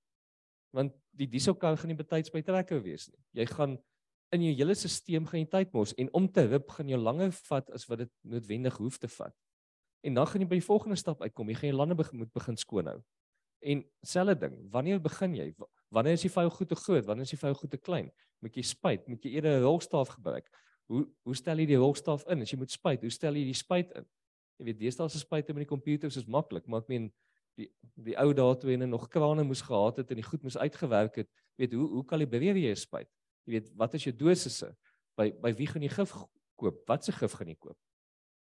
[0.76, 3.20] Want die diesel kan gaan nie betyds by trekker wees nie.
[3.42, 3.78] Jy gaan
[4.32, 7.34] in jou hele stelsel gaan jy tyd mors en om te rip gaan jou langer
[7.50, 9.36] vat as wat dit noodwendig hoef te vat.
[10.08, 11.52] En dan gaan jy by die volgende stap uitkom.
[11.52, 13.02] Jy gaan jou lande moet begin skoonhou.
[13.62, 15.52] En selfde ding, wanneer begin jy?
[15.94, 17.06] Wanneer is die vuil goed te groot?
[17.06, 18.10] Wanneer is die vuil goed te klein?
[18.42, 19.04] Moet jy spuit?
[19.08, 20.48] Moet jy eerder 'n rolstaaf gebruik?
[20.90, 22.42] Hoe hoe stel jy die rolstaaf in?
[22.42, 24.08] As jy moet spuit, hoe stel jy die spuit in?
[24.58, 27.12] Jy weet, deesdae se spuite met die komputers is maklik, maar ek meen
[27.60, 30.58] die die ou dae toe hulle nog krane moes gehad het en die goed moes
[30.58, 33.10] uitgewerk het, weet hoe hoe kalibreer jy 'n spuit?
[33.46, 34.76] Jy weet, wat is jou dosisse?
[35.18, 36.14] By by wie gaan jy gif
[36.56, 36.84] koop?
[36.88, 37.78] Wat se gif gaan jy koop?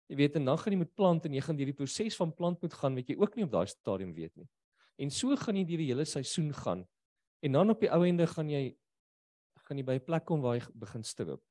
[0.08, 2.32] Jy weet, en dan gaan jy met plant en jy gaan deur die proses van
[2.34, 4.48] plant moet gaan wat jy ook nie op daai stadium weet nie.
[4.98, 6.88] En so gaan jy deur die hele seisoen gaan.
[7.44, 8.76] En dan op die ou ende gaan jy
[9.68, 11.44] gaan jy by 'n plek kom waar jy begin stroop.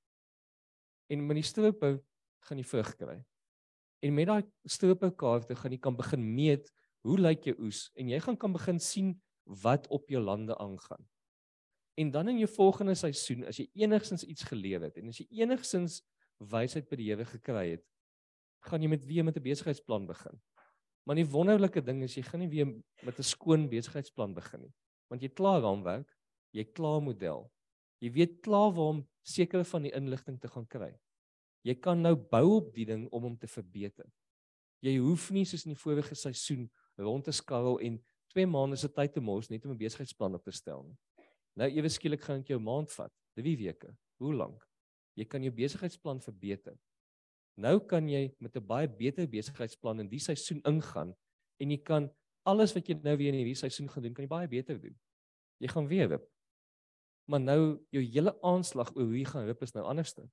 [1.11, 2.01] En met die stroopbou
[2.49, 3.25] gaan jy vrug kry.
[4.03, 6.73] En met daai stroopboukaarte gaan jy kan begin meet
[7.07, 9.15] hoe lyk jou oes en jy gaan kan begin sien
[9.63, 11.07] wat op jou lande aangaan.
[11.97, 15.27] En dan in jou volgende seisoen as jy enigstens iets geleef het en as jy
[15.43, 16.03] enigstens
[16.53, 17.85] wysheid by die Here gekry het,
[18.67, 20.41] gaan jy met weer met 'n besigheidsplan begin.
[21.07, 22.67] Maar die wonderlike ding is jy gaan nie weer
[23.03, 24.75] met 'n skoon besigheidsplan begin nie.
[25.09, 26.11] Want jy klaar raamwerk,
[26.53, 27.51] jy klaar model.
[28.01, 30.99] Jy weet klaar waar om sekere van die inligting te gaan kry.
[31.63, 34.07] Jy kan nou bou op die ding om hom te verbeter.
[34.83, 37.99] Jy hoef nie soos in die vorige seisoen rond te skarrel en
[38.35, 40.97] 2 maande se tyd te mors net om 'n besigheidsplan op te stel nie.
[41.57, 43.97] Nou ewe skielik gaan dit jou maand vat, 3 weke.
[44.21, 44.67] Hoe lank?
[45.17, 46.77] Jy kan jou besigheidsplan verbeter.
[47.57, 51.15] Nou kan jy met 'n baie beter besigheidsplan in die seisoen ingaan
[51.59, 52.11] en jy kan
[52.45, 54.97] alles wat jy nou weer in hierdie seisoen gaan doen, kan jy baie beter doen.
[55.59, 56.27] Jy gaan weer wip.
[57.27, 60.29] Maar nou jou hele aanslag oor hoe jy gaan wip is nou anderste.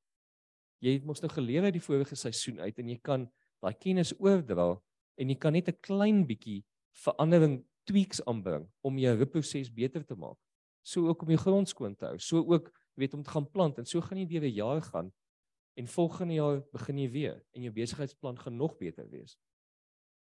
[0.84, 3.32] Jy het mos nou geleer uit die vorige seisoen uit en jy kan
[3.63, 4.82] daai kennis oordra
[5.15, 10.15] en jy kan net 'n klein bietjie verandering tweaks aanbring om jou wipproses beter te
[10.15, 10.38] maak.
[10.84, 12.19] So ook om jou grond skoon te hou.
[12.19, 15.12] So ook weet om te gaan plant en so gaan jy deur 'n jaar gaan
[15.73, 19.38] En volgende jaar begin jy weer en jou besigheidsplan gaan nog beter wees.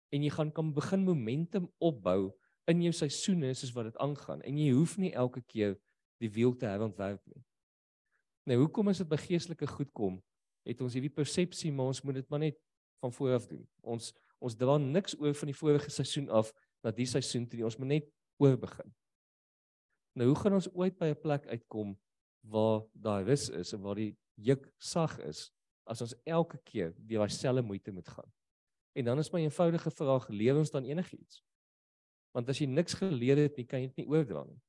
[0.10, 2.32] En jy gaan kan begin momentum opbou
[2.72, 5.76] in jou seisoene soos wat dit aangaan en jy hoef nie elke keer
[6.24, 7.44] die wiel te herontwerp nie.
[8.48, 10.22] Nou hoekom as dit by geestelike goed kom,
[10.64, 12.60] het ons hierdie persepsie maar ons moet dit maar net
[13.04, 13.66] van voor af doen.
[13.82, 16.52] Ons ons dra niks oor van die vorige seisoen af
[16.84, 17.64] na die seisoen toe.
[17.64, 18.10] Ons moet net
[18.44, 18.92] oor begin.
[20.20, 21.96] Nou hoe gaan ons ooit by 'n plek uitkom
[22.44, 25.52] waar daar rus is en waar die juk sag is
[25.86, 28.32] as ons elke keer weer daai selfe moeite moet gaan.
[28.94, 31.42] En dan is my eenvoudige vraag, lewe ons dan enigiets?
[32.32, 34.60] Want as jy niks geleer het nie, kan jy dit nie oordra nie.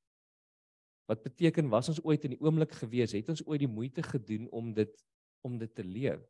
[1.08, 4.48] Wat beteken was ons ooit in die oomblik gewees, het ons ooit die moeite gedoen
[4.50, 5.04] om dit
[5.44, 6.22] om dit te leer?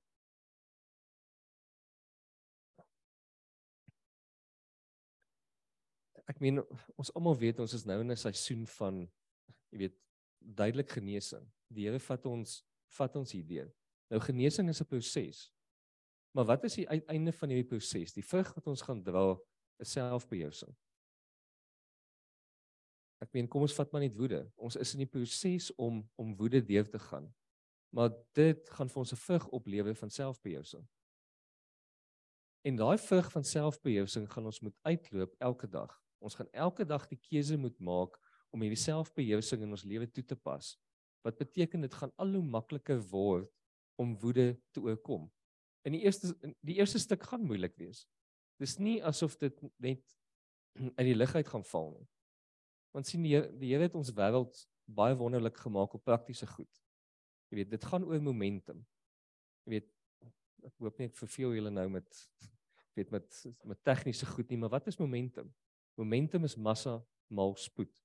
[6.31, 6.63] Ek meen
[6.97, 9.11] ons almal weet ons is nou in 'n seisoen van
[9.71, 9.99] jy weet
[10.41, 11.45] duidelik genesing.
[11.69, 12.65] Die Here vat ons
[12.99, 13.73] vat ons hierdeur.
[14.11, 15.51] Nou genesing is 'n proses.
[16.35, 18.13] Maar wat is die uiteinde van hierdie proses?
[18.13, 19.37] Die vrug wat ons gaan dra
[19.79, 20.75] is selfbeheersing.
[23.21, 24.53] Ek meen kom ons vat maar net woede.
[24.57, 27.35] Ons is in die proses om om woede deur te gaan.
[27.95, 30.89] Maar dit gaan vir ons 'n vrug oplewer van selfbeheersing.
[32.65, 36.04] En daai vrug van selfbeheersing gaan ons moet uitloop elke dag.
[36.19, 38.19] Ons gaan elke dag die keuse moet maak
[38.55, 40.75] om hierdie selfbeheersing in ons lewe toe te pas
[41.25, 43.49] wat beteken dit gaan al hoe makliker word
[43.97, 45.31] om woede te oorkom.
[45.89, 48.05] In die eerste die eerste stuk gaan moeilik wees.
[48.61, 50.05] Dis nie asof dit net
[50.99, 52.07] uit die lug uit gaan val nie.
[52.95, 56.71] Want sien die die Here het ons wêreld baie wonderlik gemaak op praktiese goed.
[57.49, 58.83] Jy weet, dit gaan oor momentum.
[59.65, 59.91] Jy weet,
[60.65, 62.25] ek hoop nie ek verveel julle nou met
[62.95, 65.51] weet met met tegniese goed nie, maar wat is momentum?
[65.95, 68.03] Momentum is massa maal spoed.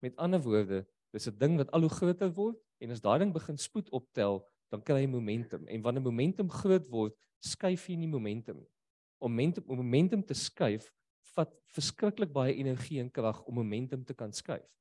[0.00, 3.32] Met ander woorde, Dis 'n ding wat al hoe groter word en as daai ding
[3.32, 5.66] begin spoed optel, dan kry jy momentum.
[5.66, 8.70] En wanneer momentum groot word, skuif jy nie momentum nie.
[9.18, 10.92] Om momentum, om momentum te skuif,
[11.34, 14.78] vat verskriklik baie energie en krag om momentum te kan skuif.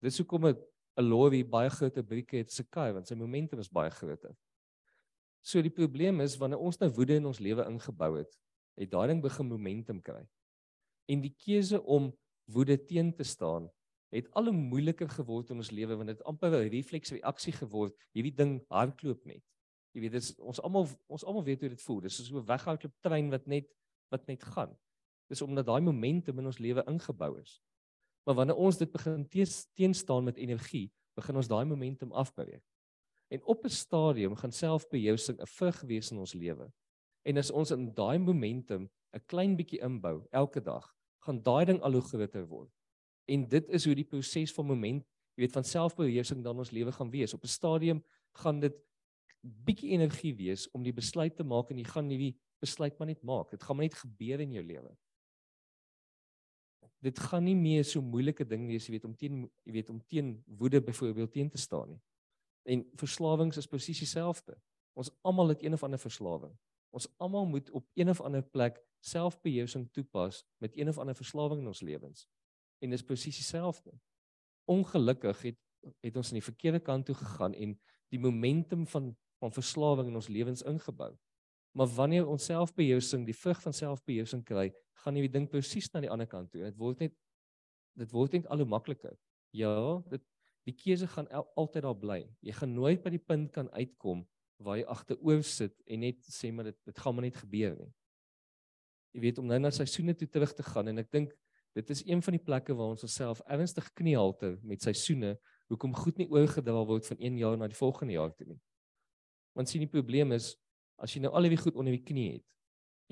[0.00, 0.56] Dis hoekom 'n
[0.96, 4.34] 'n lorry baie groter brieke het se kai want sy momentum is baie groter.
[5.42, 8.38] So die probleem is wanneer ons nou woede in ons lewe ingebou het,
[8.76, 10.26] het daai ding begin momentum kry.
[11.08, 12.12] En die keuse om
[12.52, 13.68] woede teen te staan
[14.14, 17.94] het al hoe moeiliker geword in ons lewe want dit amper 'n refleksreaksie geword.
[18.16, 19.44] Hierdie ding hardloop net.
[19.92, 22.00] Jy weet dis ons almal ons almal weet hoe dit voel.
[22.00, 23.68] Dis so 'n weghardloop trein wat net
[24.10, 24.76] wat net gaan.
[25.28, 27.60] Dis omdat daai momentum in ons lewe ingebou is.
[28.26, 29.28] Maar wanneer ons dit begin
[29.74, 32.64] teenstaan met energie, begin ons daai momentum afbeweeg.
[33.30, 36.72] En op 'n stadium gaan selfbeheersing 'n vrug wees in ons lewe.
[37.24, 40.94] En as ons in daai momentum 'n klein bietjie inbou elke dag,
[41.28, 42.72] gaan daai ding al hoe groter word.
[43.28, 45.04] En dit is hoe die proses van moment,
[45.36, 47.34] jy weet, van selfbeheersing dan ons lewe gaan wees.
[47.36, 48.02] Op 'n stadium
[48.40, 48.74] gaan dit
[49.40, 53.08] bietjie energie wees om die besluit te maak en jy gaan nie die besluit maar
[53.08, 53.50] net maak.
[53.50, 54.96] Dit gaan maar net gebeur in jou lewe.
[57.00, 60.00] Dit gaan nie meer so moeilike ding wees, jy weet, om teen jy weet om
[60.10, 62.00] teen woede byvoorbeeld teen te staan nie.
[62.64, 64.58] En verslawings is presies dieselfde.
[64.98, 66.56] Ons almal het een of ander verslawing.
[66.90, 71.60] Ons almal moet op een of ander plek selfbeheersing toepas met een of ander verslawing
[71.60, 72.26] in ons lewens.
[72.78, 73.94] En dis presies dieselfde.
[74.64, 75.58] Ongelukkig het
[76.02, 77.76] het ons aan die verkeerde kant toe gegaan en
[78.10, 81.12] die momentum van van verslawing in ons lewens ingebou.
[81.78, 84.72] Maar wanneer ons selfbeheersing, die vrug van selfbeheersing kry,
[85.04, 86.64] gaan die ding presies na die ander kant toe.
[86.64, 87.14] Dit word net
[87.98, 89.14] dit word net al hoe makliker.
[89.54, 89.70] Ja,
[90.10, 90.22] dit
[90.68, 92.18] die keuse gaan el, altyd daar bly.
[92.44, 94.26] Jy gaan nooit by die punt kan uitkom
[94.62, 97.90] waar jy agteroor sit en net sê maar dit dit gaan maar net gebeur nie.
[99.16, 101.34] Jy weet om nou na seisoene toe terug te gaan en ek dink
[101.78, 105.36] dit is een van die plekke waar ons osself ernstig kniehalter met seisoene
[105.68, 108.60] hoekom goed nie oorgedra word van een jaar na die volgende jaar toe nie.
[109.54, 110.54] Want sien die probleem is
[110.98, 112.46] as jy nou al die goed onder die knie het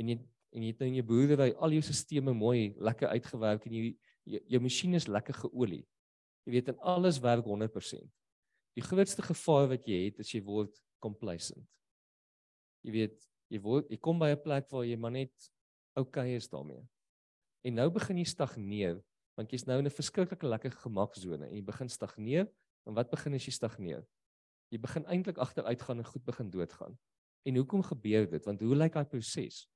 [0.00, 0.18] en jy
[0.56, 3.82] en jy het nou in jou boerdery al jou stelsels mooi lekker uitgewerk en jy
[4.24, 5.82] jou, jou masjien is lekker geolie.
[6.46, 8.06] Jy weet en alles werk 100%.
[8.76, 11.66] Die grootste gevaar wat jy het is jy word complacent.
[12.86, 13.18] Jy weet,
[13.52, 15.34] jy word jy kom by 'n plek waar jy maar net
[15.96, 16.84] okay is daarmee.
[17.66, 19.02] En nou begin jy stagneer
[19.36, 22.46] want jy's nou in 'n verskriklike lekker gemaksone en jy begin stagneer
[22.86, 24.06] en wat begin as jy stagneer?
[24.72, 26.98] Jy begin eintlik agteruit gaan en goed begin doodgaan.
[27.44, 28.44] En hoekom gebeur dit?
[28.44, 29.68] Want hoe lyk daai proses?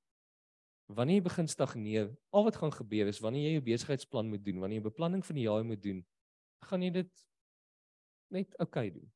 [0.91, 4.59] Wanneer jy begin stagneer, al wat gaan gebeur is wanneer jy jou besigheidsplan moet doen,
[4.59, 6.01] wanneer jy beplanning vir die jaar moet doen,
[6.67, 7.27] gaan jy dit
[8.29, 9.07] net okay doen.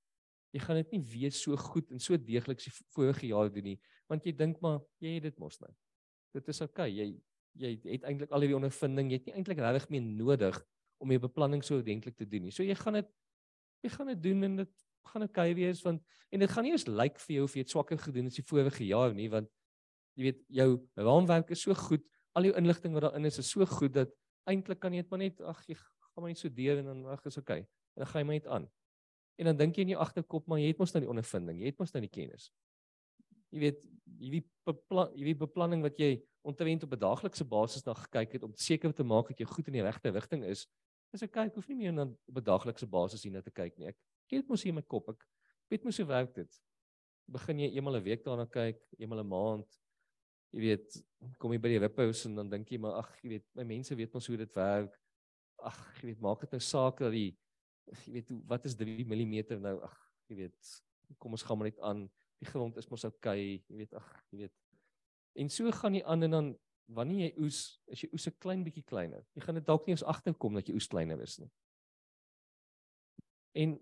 [0.56, 3.80] Jy gaan dit nie weer so goed en so deeglik die vorige jaar doen nie,
[4.08, 5.74] want jy dink maar jy het dit mos nou.
[6.36, 6.90] Dit is okay.
[6.92, 7.14] Jy
[7.56, 10.58] jy het eintlik al die ondervinding, jy het nie eintlik regtig meer nodig
[11.00, 12.52] om jou beplanning so ordentlik te doen nie.
[12.52, 13.08] So jy gaan dit
[13.86, 14.74] jy gaan dit doen en dit
[15.12, 16.02] gaan okay wees want
[16.34, 18.40] en dit gaan nie eens lyk like vir jou of jy het swakker gedoen as
[18.40, 19.48] die vorige jaar nie want
[20.18, 20.70] jy weet jou
[21.00, 22.04] raamwerk is so goed,
[22.36, 24.12] al jou inligting wat daarin is is so goed dat
[24.50, 27.06] eintlik kan jy dit maar net ag jy gaan maar net so deur en dan
[27.12, 27.66] ag is okay.
[27.96, 28.68] En dan gaan jy maar net aan.
[29.36, 31.72] En dan dink jy in jou agterkop maar jy het mos nou die ondervinding, jy
[31.74, 32.50] het mos nou die kennis.
[33.54, 33.86] Jy weet
[34.20, 38.54] hierdie beplan hierdie beplanning wat jy ontwent op 'n daaglikse basis na gekyk het om
[38.56, 40.68] seker te maak dat jy goed in die regte rigting is.
[41.12, 43.88] Dis ek kyk, hoef nie meer na op 'n daaglikse basis hierna te kyk nie.
[43.88, 43.98] Ek
[44.30, 45.10] kyk mos hier in my kop.
[45.10, 45.26] Ek
[45.70, 46.62] weet mos hoe werk dit.
[47.28, 49.80] Begin jy eenmal 'n week daarna kyk, eenmal 'n maand.
[50.54, 51.06] Jy weet,
[51.40, 53.96] kom jy by die rippers en dan dink jy maar ag, jy weet, my mense
[53.96, 54.94] weet mos hoe dit werk.
[55.60, 57.36] Ag, jy weet, maak dit nou saak dat die
[58.06, 59.80] jy weet wat is 3 mm nou?
[59.84, 59.96] Ag,
[60.30, 60.72] jy weet,
[61.18, 62.10] kom ons gaan maar net aan.
[62.40, 64.54] Die grond is mos okay, jy weet, ag, jy weet,
[65.36, 66.54] En so gaan jy aan en dan
[66.96, 67.60] wanneer jy oes,
[67.92, 69.26] is jy oes 'n klein bietjie kleiner.
[69.36, 71.52] Jy gaan dit dalk nie eens agterkom dat jy oes kleiner is nie.
[73.56, 73.80] En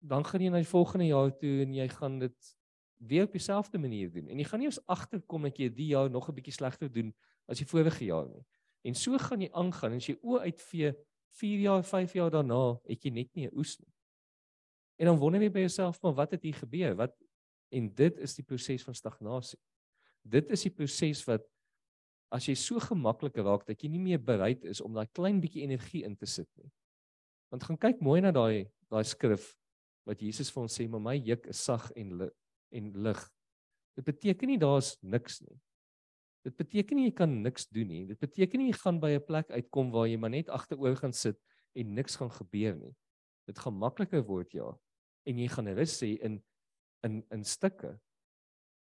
[0.00, 2.56] dan gaan jy na die volgende jaar toe en jy gaan dit
[2.96, 4.28] weer op dieselfde manier doen.
[4.28, 7.14] En jy gaan nie eens agterkom dat jy die jaar nog 'n bietjie slegter doen
[7.46, 8.44] as die vorige jaar nie.
[8.84, 10.94] En so gaan jy aangaan en as jy oë uitvee
[11.30, 13.92] 4 jaar, 5 jaar daarna, het jy net nie 'n oes nie.
[14.98, 16.94] En dan wonder jy by jouself, maar wat het hier gebeur?
[16.96, 17.16] Wat
[17.70, 19.58] en dit is die proses van stagnasie
[20.24, 21.46] dit is die proses wat
[22.30, 25.64] as jy so gemaklik raak dat jy nie meer bereid is om daai klein bietjie
[25.66, 26.70] energie in te sit nie.
[27.50, 29.56] Want gaan kyk mooi na daai daai skrif
[30.06, 32.28] wat Jesus vir ons sê, "Maar my juk is sag en li
[32.72, 33.30] en lig."
[33.96, 35.58] Dit beteken nie daar's niks nie.
[36.44, 38.06] Dit beteken nie jy kan niks doen nie.
[38.06, 41.12] Dit beteken nie jy gaan by 'n plek uitkom waar jy maar net agteroor gaan
[41.12, 41.36] sit
[41.74, 42.94] en niks gaan gebeur nie.
[43.46, 44.78] Dit gaan makliker word ja.
[45.26, 46.42] En jy gaan rus sê in
[47.02, 47.98] in in stukke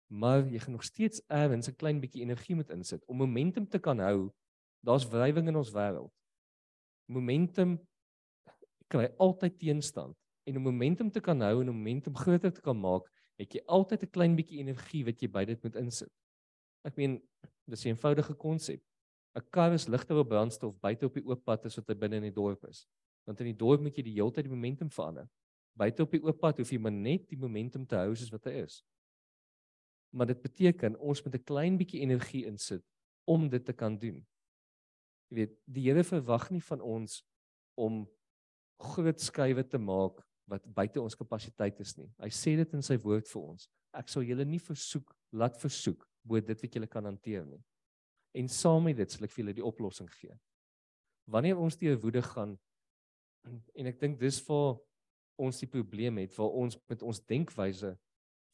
[0.06, 3.78] maar jy gaan nog steeds ergens 'n klein bietjie energie moet insit om momentum te
[3.78, 4.30] kan hou.
[4.80, 6.12] Daar's wrywing in ons wêreld.
[7.04, 7.80] Momentum
[8.86, 12.80] kry altyd teenstand en om momentum te kan hou en om momentum groter te kan
[12.80, 16.12] maak, het jy altyd 'n klein bietjie energie wat jy by dit moet insit.
[16.84, 17.22] Ek meen,
[17.66, 18.82] dis 'n eenvoudige konsep.
[19.34, 22.16] 'n Kar is ligter op brandstof buite op die oop pad as wat hy binne
[22.16, 22.86] in die dorp is.
[23.26, 25.28] Want in die dorp moet jy die hele tyd die momentum verander.
[25.76, 28.48] Buite op die oop pad hoef jy maar net die momentum te hou soos wat
[28.48, 28.82] hy is
[30.16, 32.84] maar dit beteken ons moet 'n klein bietjie energie insit
[33.24, 34.26] om dit te kan doen.
[35.28, 37.24] Jy weet, die Here verwag nie van ons
[37.74, 38.08] om
[38.78, 42.12] groot skuwe te maak wat buite ons kapasiteit is nie.
[42.18, 43.68] Hy sê dit in sy woord vir ons.
[43.92, 47.62] Ek sal julle nie versoek laat versoek bo dit wat julle kan hanteer nie.
[48.34, 50.38] En saam met dit sal ek vir julle die oplossing gee.
[51.26, 52.58] Wanneer ons deur woede gaan
[53.74, 54.78] en ek dink dis vir
[55.38, 57.96] ons die probleem het waar ons met ons denkwyse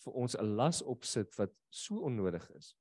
[0.04, 2.74] vir ons 'n las opsit wat so onnodig is.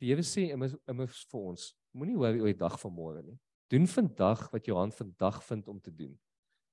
[0.00, 3.38] Die Here sê immers immers vir ons, moenie worry oor die dag van môre nie.
[3.70, 6.18] Doen vandag wat jou hand vandag vind om te doen.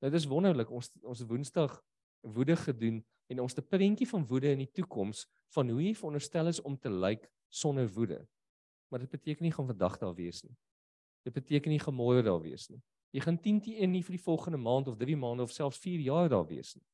[0.02, 1.82] Nou dis wonderlik, ons ons Woensdag
[2.22, 6.48] woede gedoen en ons te prentjie van woede in die toekoms van hoe jy veronderstel
[6.48, 8.28] is om te lyk sonder woede.
[8.90, 10.56] Maar dit beteken nie gaan vandag daar wees nie.
[11.24, 12.82] Dit beteken nie gaan môre daar wees nie.
[13.10, 16.02] Jy gaan 10 teen nie vir die volgende maand of 3 maande of selfs 4
[16.06, 16.86] jaar daar wees nie.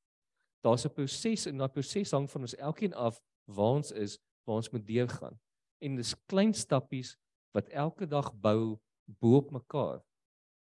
[0.63, 4.55] Daar's 'n proses en daai proses hang van ons elkeen af waar ons is, waar
[4.55, 5.39] ons moet deurgaan.
[5.82, 7.18] En dis klein stappies
[7.53, 10.03] wat elke dag bou bo op mekaar.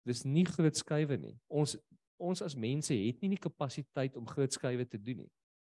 [0.06, 1.40] Dis nie groot skuwe nie.
[1.48, 1.78] Ons
[2.18, 5.32] ons as mense het nie die kapasiteit om groot skuwe te doen nie.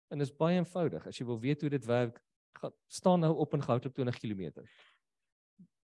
[0.09, 1.07] En dit is baie eenvoudig.
[1.07, 4.19] As jy wil weet hoe dit werk, gaan staan nou op en gou op 20
[4.19, 4.65] km.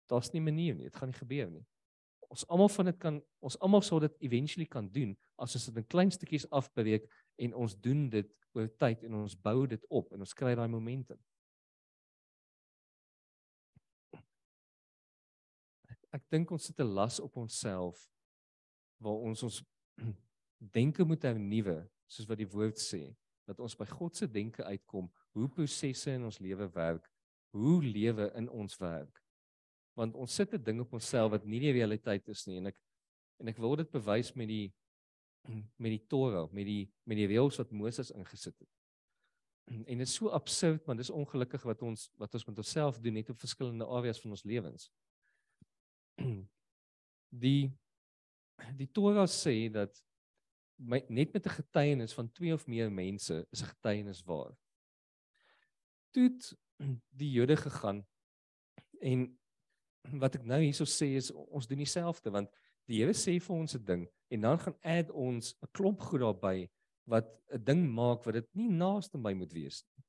[0.06, 0.84] Daar's nie manier nie.
[0.84, 1.66] Dit gaan nie gebeur nie
[2.32, 5.12] ons almal van dit kan ons almal sou dit eventually kan doen
[5.42, 7.04] as ons dit in klein stukkies afbreek
[7.44, 10.68] en ons doen dit oor tyd en ons bou dit op en ons kry daai
[10.72, 11.20] momentum.
[16.12, 18.08] Ek dink ons sit 'n las op onsself
[19.00, 19.62] waar ons ons
[20.78, 23.16] denke moet hernuwe soos wat die woord sê
[23.48, 27.08] dat ons by God se denke uitkom hoe prosesse in ons lewe werk
[27.56, 29.21] hoe lewe in ons werk
[29.94, 32.76] want ons sit 'n ding op onsself wat nie die realiteit is nie en ek
[33.40, 34.72] en ek wil dit bewys met die
[35.76, 38.68] met die Torah, met die met die reëls wat Moses ingesit het.
[39.70, 43.14] En dit is so absurd, maar dis ongelukkig wat ons wat ons met onsself doen
[43.18, 44.90] net op verskillende areas van ons lewens.
[47.32, 47.72] Die
[48.78, 49.96] die Torah sê dat
[50.76, 54.54] my, net met 'n getuienis van twee of meer mense is 'n getuienis waar.
[56.12, 56.28] Toe
[57.20, 58.06] die Jode gegaan
[59.00, 59.38] en
[60.22, 62.50] wat ek nou hierso sê is ons doen dieselfde want
[62.90, 66.20] die Here sê vir ons 'n ding en dan gaan add ons 'n klomp goed
[66.20, 66.70] daarbey
[67.06, 70.04] wat 'n ding maak wat dit nie naaste by moet wees nie.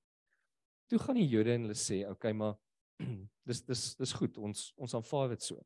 [0.90, 2.56] Toe gaan die Jode en hulle sê, "Oké, okay, maar
[3.48, 5.62] dis dis dis goed, ons ons aanvaar dit so."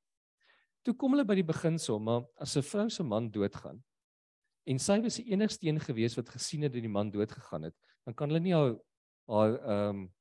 [0.83, 3.83] Toe kom hulle by die begin so, maar as 'n vrou se man doodgaan
[4.67, 7.63] en sy was die enigste een gewees wat gesien het dat die man dood gegaan
[7.63, 7.75] het,
[8.05, 8.75] dan kan hulle nie haar
[9.27, 10.13] haar ehm um,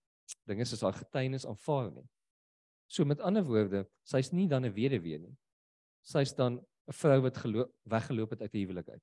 [0.46, 2.06] dinge soos haar getuienis aanvaar nie.
[2.86, 5.36] So met ander woorde, sy's nie dan 'n weduwee nie.
[6.02, 6.58] Sy's dan
[6.88, 9.02] 'n vrou wat geloop weggeloop het uit die huwelik uit.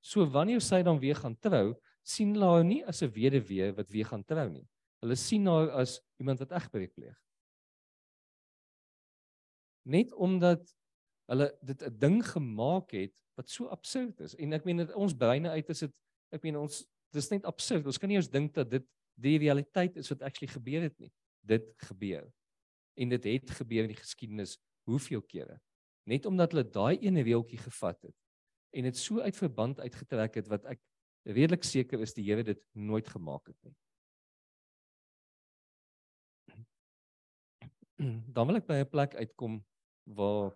[0.00, 3.90] So wanneer sy dan weer gaan trou, sien hulle haar nie as 'n weduwee wat
[3.90, 4.66] weer gaan trou nie.
[5.00, 7.16] Hulle sien haar as iemand wat egbreek pleeg.
[9.84, 10.76] Net omdat
[11.28, 15.14] hulle dit 'n ding gemaak het wat so absurd is en ek meen dit ons
[15.14, 15.92] breine uit is dit
[16.32, 17.86] ek meen ons dis net absurd.
[17.86, 18.84] Ons kan nie eens dink dat dit
[19.14, 21.12] die realiteit is wat actually gebeur het nie.
[21.40, 22.30] Dit gebeur
[23.00, 25.60] en dit het gebeur in die geskiedenis hoeveel kere?
[26.08, 28.16] Net omdat hulle daai ene reeltjie gevat het
[28.70, 30.80] en dit so uit verband uitgetrek het wat ek
[31.28, 33.74] redelik seker is die Here dit nooit gemaak het nie.
[38.34, 39.60] Dan wil ek by 'n plek uitkom
[40.16, 40.54] waar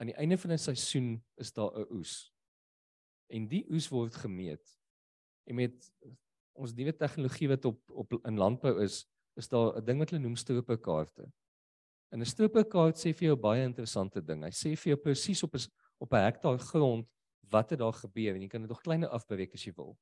[0.00, 2.32] aan die einde van 'n seisoen is daar 'n oes.
[3.32, 4.78] En die oes word gemeet.
[5.48, 5.92] En met
[6.52, 10.22] ons nuwe tegnologie wat op op in landbou is is daar 'n ding wat hulle
[10.22, 11.32] noem stroopkaarte
[12.12, 14.44] En 'n stroopkaart sê vir jou baie interessante ding.
[14.44, 15.60] Hy sê vir jou presies op 'n
[16.00, 17.06] op 'n hektaar grond
[17.50, 19.96] wat het daar gebeur en jy kan dit nog kleiner afbreek as jy wil.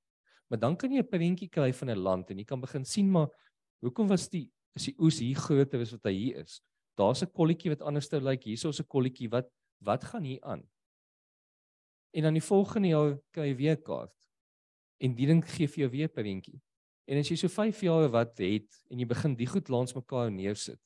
[0.49, 3.11] Maar dan kan jy 'n prentjie kry van 'n land en jy kan begin sien
[3.11, 3.29] maar
[3.81, 6.61] hoekom was die is die oes hier groter as wat hy hier is.
[6.97, 8.25] Daar's 'n kolletjie wat anderste lyk.
[8.25, 8.49] Like.
[8.49, 9.49] Hierso's 'n kolletjie wat
[9.81, 10.63] wat gaan hier aan?
[12.15, 14.29] En dan die volgende jaar kry jy weer 'n kaart.
[15.01, 16.61] En die ding gee vir jou weer prentjie.
[17.09, 20.31] En as jy so 5 jaar wat het en jy begin die goed langs mekaar
[20.31, 20.81] neersit,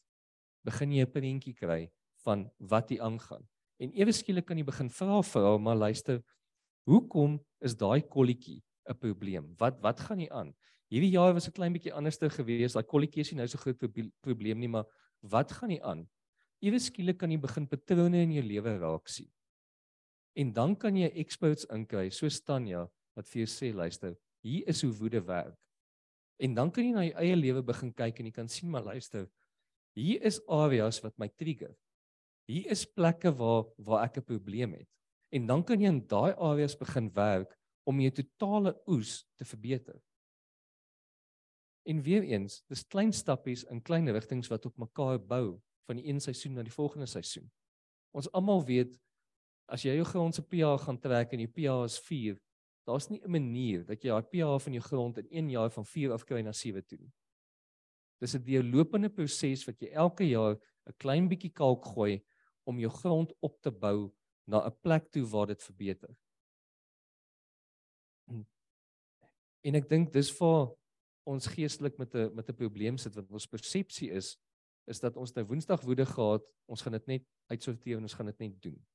[0.67, 1.91] begin jy 'n prentjie kry
[2.25, 3.47] van wat hier aangaan.
[3.79, 6.23] En ewe skielik kan jy begin vra vir hom, maar luister,
[6.89, 9.55] hoekom is daai kolletjie 'n probleem?
[9.59, 10.55] Wat wat gaan hier aan?
[10.91, 12.75] Hierdie jaar was 'n klein bietjie anderster geweest.
[12.75, 13.79] Daai kolletjie is nie nou so groot
[14.23, 14.87] probleem nie, maar
[15.23, 16.09] wat gaan hier aan?
[16.63, 19.31] Ewe skielik kan jy begin patrone in jou lewe raak sien.
[20.37, 24.83] En dan kan jy experts inkry, so Tanya wat vir jou sê, luister, hier is
[24.83, 25.57] hoe woede werk.
[26.39, 28.85] En dan kan jy na jou eie lewe begin kyk en jy kan sien maar
[28.85, 29.27] luister,
[29.97, 31.73] Hier is areas wat my trigger.
[32.47, 34.89] Hier is plekke waar waar ek 'n probleem het.
[35.33, 40.03] En dan kan jy in daai areas begin werk om jou totale oes te verbeter.
[41.87, 46.07] En weer eens, dis klein stappies in klein rigtings wat op mekaar bou van die
[46.07, 47.51] een seisoen na die volgende seisoen.
[48.13, 48.99] Ons almal weet
[49.69, 52.39] as jy jou grond se pH gaan trek en die pH is 4,
[52.87, 55.85] Daar's nie 'n manier dat jy daai pH van jou grond in 1 jaar van
[55.85, 57.13] 4 af kry na 7 toe nie.
[58.21, 60.57] Dis 'n deurlopende proses wat jy elke jaar
[60.87, 62.23] 'n klein bietjie kalk gooi
[62.65, 64.13] om jou grond op te bou
[64.47, 66.17] na 'n plek toe waar dit verbeter.
[69.67, 70.77] En ek dink dis vir
[71.27, 74.37] ons geestelik met 'n met 'n probleem sit wat ons persepsie is
[74.87, 78.27] is dat ons nou Woensdag woede gehad, ons gaan dit net uitsorteer en ons gaan
[78.27, 78.87] dit net doen.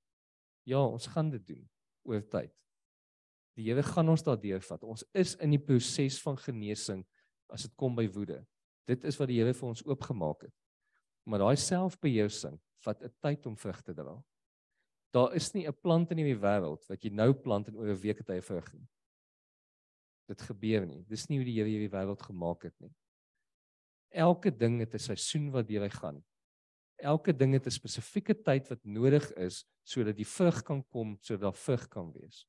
[0.64, 1.70] Ja, ons gaan dit doen
[2.08, 2.54] oor tyd.
[3.58, 4.84] Die Here gaan ons daardeur vat.
[4.84, 7.04] Ons is in die proses van genesing
[7.52, 8.40] as dit kom by woede.
[8.92, 10.56] Dit is wat die Here vir ons oopgemaak het.
[11.30, 14.16] Maar daai selfbeheersing vat 'n tyd om vrug te dra.
[15.14, 18.02] Daar is nie 'n plant in hierdie wêreld wat jy nou plant en oor 'n
[18.02, 18.88] week het hy vrug nie.
[20.28, 21.04] Dit gebeur nie.
[21.08, 22.94] Dis nie hoe die Here hierdie wêreld gemaak het nie.
[24.12, 26.24] Elke ding het 'n seisoen wat deur hy gaan.
[26.98, 31.42] Elke ding het 'n spesifieke tyd wat nodig is sodat die vrug kan kom, sodat
[31.42, 32.46] daar vrug kan wees.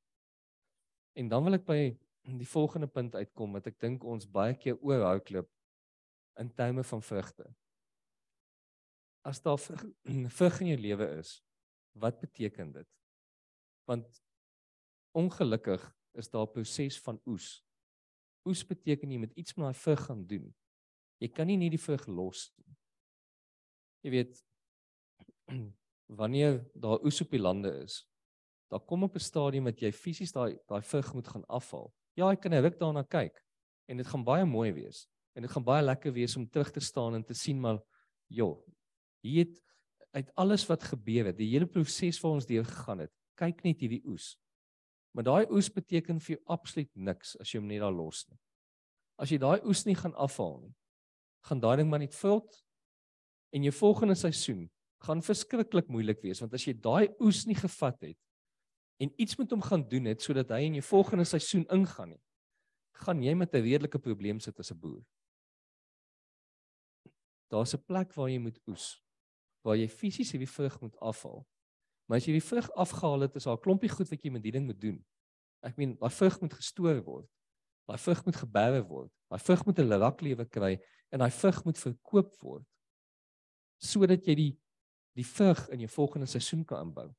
[1.15, 4.77] En dan wil ek by die volgende punt uitkom wat ek dink ons baie keer
[4.81, 5.49] oorhouklip
[6.39, 7.55] in terme van vrugte.
[9.21, 11.43] As daar vrug in jou lewe is,
[11.91, 12.89] wat beteken dit?
[13.87, 14.23] Want
[15.11, 17.65] ongelukkig is daar 'n proses van oes.
[18.45, 20.55] Oes beteken jy moet iets met daai vrug gaan doen.
[21.17, 22.75] Jy kan nie net die vrug los nie.
[24.01, 24.43] Jy weet
[26.19, 28.09] wanneer daar oes op die lande is,
[28.67, 31.93] daar kom op 'n stadium dat jy fisies daai daai vrug moet gaan afhaal.
[32.13, 33.45] Ja, ek kan 'n ruk daarna kyk
[33.85, 36.83] en dit gaan baie mooi wees en dit gaan baie lekker wees om terug te
[36.83, 37.79] staan en te sien maar
[38.27, 38.59] joh,
[39.25, 39.61] hier het
[40.13, 43.81] uit alles wat gebeur het, die hele proses wat ons deur gegaan het, kyk net
[43.81, 44.35] hierdie oes.
[45.13, 48.37] Maar daai oes beteken vir jou absoluut niks as jy hom net daar los nie.
[49.17, 50.73] As jy daai oes nie gaan afhaal nie,
[51.49, 52.61] gaan daai ding maar net vult
[53.53, 54.67] en jou volgende seisoen
[55.03, 58.19] gaan verskriklik moeilik wees want as jy daai oes nie gevat het
[59.03, 62.21] en iets met hom gaan doen het sodat hy in jou volgende seisoen ingaan nie,
[63.03, 65.03] gaan jy met 'n redelike probleem sit as 'n boer.
[67.53, 69.03] Daar's 'n plek waar jy moet oes,
[69.61, 71.45] waar jy fisies hierdie vrug moet afhaal.
[72.09, 74.43] Maar as jy die vrug afgehaal het, is daar 'n klompie goed wat jy met
[74.43, 75.05] die ding moet doen.
[75.61, 77.29] Ek meen, daai vrug moet gestoor word.
[77.87, 79.11] Daai vrug moet geberre word.
[79.29, 79.89] Daai vrug moet 'n
[80.21, 80.81] lewe kry
[81.11, 82.65] en daai vrug moet verkoop word
[83.83, 84.51] sodat jy die
[85.13, 87.11] die vrug in jou volgende seisoen kan inbou.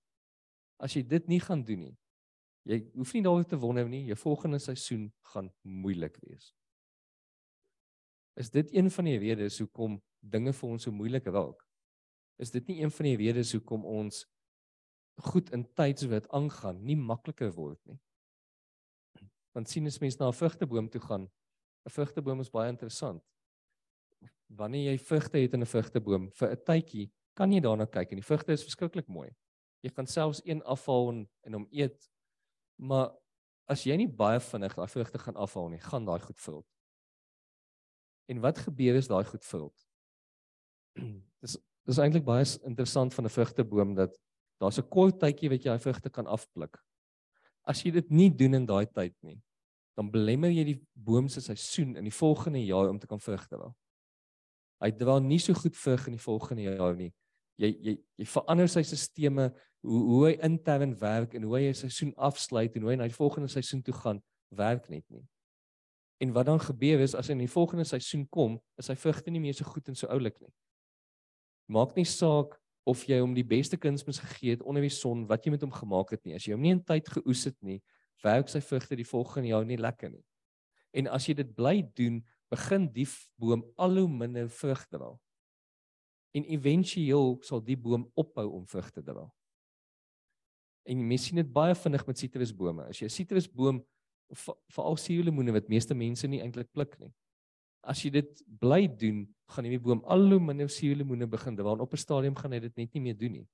[0.83, 1.97] As jy dit nie gaan doen nie,
[2.67, 6.49] jy hoef nie daaroor te wonder nie, jou volgende seisoen gaan moeilik wees.
[8.35, 10.01] Is dit een van die redes hoekom
[10.31, 11.61] dinge vir ons so moeilik raak?
[12.41, 14.25] Is dit nie een van die redes hoekom ons
[15.31, 18.01] goed in tydswit aangaan nie makliker word nie?
[19.55, 21.31] Want sien as mens na 'n vrugteboom toe gaan,
[21.87, 23.23] 'n vrugteboom is baie interessant.
[24.49, 28.17] Wanneer jy vrugte het in 'n vrugteboom vir 'n tydjie, kan jy daarna kyk en
[28.17, 29.31] die vrugte is verskriklik mooi.
[29.83, 32.11] Jy kan selfs een afhaal en, en hom eet.
[32.77, 33.13] Maar
[33.69, 36.67] as jy nie baie vinnig daai vrugte gaan afhaal nie, gaan daai goed vrot.
[38.29, 39.87] En wat gebeur as daai goed vrot?
[41.43, 44.17] dis dis eintlik baie interessant van 'n vrugteboom dat
[44.61, 46.79] daar's 'n kort tydjie wat jy daai vrugte kan afpluk.
[47.67, 49.41] As jy dit nie doen in daai tyd nie,
[49.97, 53.57] dan belemmer jy die boom se seisoen in die volgende jaar om te kan vrugte
[53.57, 53.75] dra.
[54.81, 57.13] Hy dra nie so goed vrug in die volgende jaar nie
[57.61, 61.87] jy jy jy verander sy stelsels hoe hoe hy intern werk en hoe hy sy
[61.87, 64.21] seisoen afsluit en hoe hy na die volgende seisoen toe gaan
[64.55, 65.25] werk net nie.
[66.23, 69.33] En wat dan gebeur is as hy in die volgende seisoen kom, is sy vrugte
[69.35, 70.53] nie meer so goed en so oulik nie.
[71.69, 75.47] Maak nie saak of jy hom die beste kunsmis gegee het onder die son wat
[75.47, 76.35] jy met hom gemaak het nie.
[76.37, 77.81] As jy hom nie in tyd geoes het nie,
[78.25, 80.25] werk sy vrugte die volgende jaar nie lekker nie.
[80.95, 82.21] En as jy dit bly doen,
[82.53, 83.09] begin die
[83.41, 85.15] boom al hoe minder vrug dra
[86.35, 89.25] en éventueel sal die boom ophou om vrugte te dra.
[90.85, 92.89] En jy sien dit baie vinnig met sitrusbome.
[92.91, 93.85] As jy 'n sitrusboom
[94.75, 97.13] veral suurlemoene wat meeste mense nie eintlik pluk nie.
[97.85, 101.93] As jy dit bly doen, gaan die boom al hoe minder suurlemoene begin dra op
[101.93, 103.49] 'n stadium gaan hy dit net nie meer doen nie.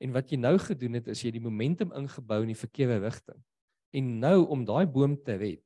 [0.00, 3.42] En wat jy nou gedoen het is jy die momentum ingebou in die verkeerde rigting.
[3.92, 5.62] En nou om daai boom te red,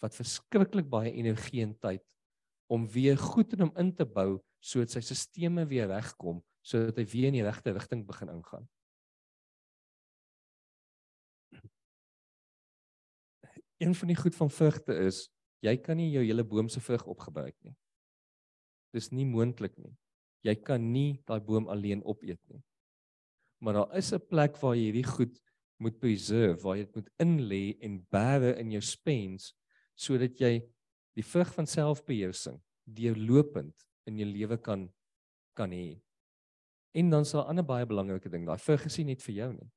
[0.00, 2.02] wat verskriklik baie energie en tyd
[2.66, 7.04] om weer goed in hom in te bou sodat sy stelsels weer regkom sodat hy
[7.10, 8.68] weer in die regte rigting begin ingaan.
[13.82, 15.26] Een van die goed van vrugte is
[15.62, 17.74] jy kan nie jou hele boom se vrug opgebruik nie.
[18.92, 19.94] Dis nie moontlik nie.
[20.42, 22.62] Jy kan nie daai boom alleen opeet nie.
[23.62, 25.40] Maar daar is 'n plek waar jy hierdie goed
[25.78, 29.54] moet preserve, waar jy dit moet inlê en bære in jou spens
[29.94, 30.62] sodat jy
[31.14, 33.74] die vrug van selfbeheersing deurlopend
[34.06, 34.90] in jou lewe kan
[35.54, 36.00] kan hê.
[36.94, 39.52] En dan sal 'n ander baie belangrike ding, daai vrug is nie net vir jou
[39.52, 39.70] nie.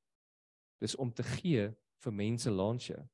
[0.79, 1.73] Dis om te gee
[2.03, 3.09] vir mense langs jou.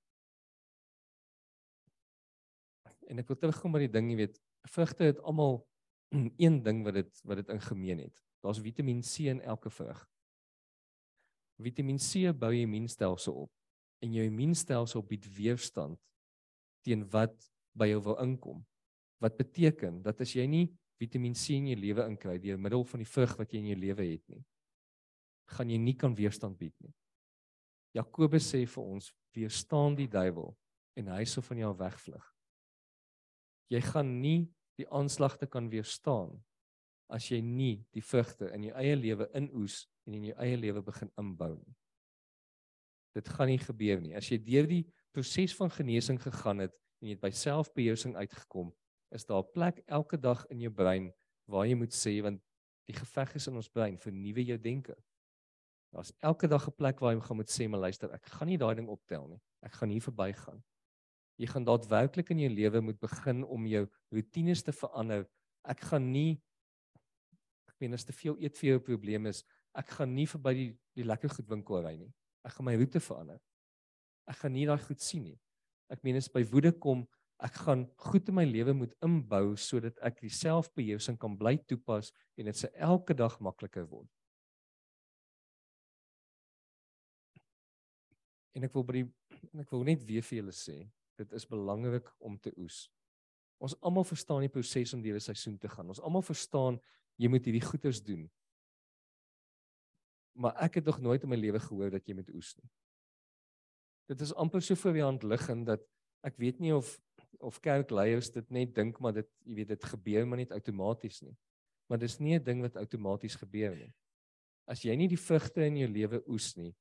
[3.12, 4.40] En ek wil terugkom by die ding, jy weet,
[4.72, 5.60] vrugte het almal
[6.44, 8.16] een ding wat dit wat dit in gemeen het.
[8.42, 10.00] Daar's Vitamiin C in elke vrug.
[11.62, 13.52] Vitamiin C bou jou immuunstelsel op
[14.02, 16.00] en jou immuunstelsel bied weerstand
[16.86, 17.36] teen wat
[17.78, 18.64] by jou wil inkom.
[19.22, 20.66] Wat beteken dat as jy nie
[21.02, 23.80] Vitamiin C in jou lewe inkry deur middel van die vrug wat jy in jou
[23.84, 24.42] lewe het nie,
[25.52, 26.94] gaan jy nie kan weerstand bied nie.
[27.98, 30.54] Jakobus sê vir ons, weerstaan die duiwel
[30.98, 32.28] en hy sal van jou wegvlug.
[33.72, 34.50] Jy gaan nie
[34.80, 36.34] die aanslag te kan weerstaan
[37.12, 40.84] as jy nie die vrugte in jou eie lewe inoes en in jou eie lewe
[40.84, 41.76] begin inbou nie.
[43.16, 44.16] Dit gaan nie gebeur nie.
[44.16, 48.72] As jy deur die proses van genesing gegaan het en jy by selfbeheersing uitgekom,
[49.12, 51.12] is daar 'n plek elke dag in jou brein
[51.48, 52.42] waar jy moet sê want
[52.88, 54.96] die geveg is in ons brein vernuwe jou denke.
[55.92, 58.58] Daar's elke dag 'n plek waar jy gaan moet sê, "Maar luister, ek gaan nie
[58.58, 59.42] daai ding optel nie.
[59.62, 60.64] Ek gaan hier verbygaan."
[61.42, 65.26] Jy gaan daadwerklik in jou lewe moet begin om jou rotines te verander.
[65.66, 66.38] Ek gaan nie
[67.72, 70.54] ek meen as te veel eet vir jou 'n probleem is, ek gaan nie verby
[70.54, 72.14] die die lekker goed winkel ry nie.
[72.46, 73.40] Ek gaan my roete verander.
[74.28, 75.40] Ek gaan nie daai goed sien nie.
[75.90, 77.08] Ek meen as by woede kom,
[77.40, 82.12] ek gaan goed in my lewe moet inbou sodat ek die selfbeheersing kan bly toepas
[82.38, 84.10] en dit se elke dag makliker word.
[88.54, 89.08] En ek wil by die
[89.54, 90.76] en ek wil net weer vir julle sê,
[91.22, 92.86] dit is belangrik om te oes.
[93.62, 95.88] Ons almal verstaan die proses om deur 'n seisoen te gaan.
[95.88, 96.80] Ons almal verstaan
[97.18, 98.30] jy moet hierdie goeders doen.
[100.34, 102.70] Maar ek het nog nooit in my lewe gehoor dat jy moet oes nie.
[104.08, 105.86] Dit is amper so voor die hand liggend dat
[106.24, 107.00] ek weet nie of
[107.40, 111.38] of kerkleiers dit net dink maar dit jy weet dit gebeur maar net outomaties nie.
[111.90, 113.94] Maar dis nie 'n ding wat outomaties gebeur nie.
[114.68, 116.76] As jy nie die vrugte in jou lewe oes nie,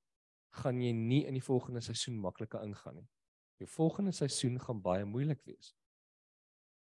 [0.62, 3.09] gaan jy nie in die volgende seisoen makliker ingaan nie.
[3.61, 5.74] Jou volgende seisoen gaan baie moeilik wees.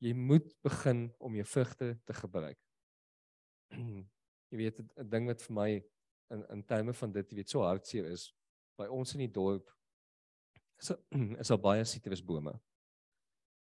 [0.03, 2.59] Jy moet begin om jou vrugte te gebruik.
[4.51, 5.71] jy weet 'n ding wat vir my
[6.35, 8.29] in in terme van dit, jy weet, so hartseer is
[8.77, 9.71] by ons in die dorp
[10.77, 10.91] is
[11.41, 12.53] is al baie sitrusbome.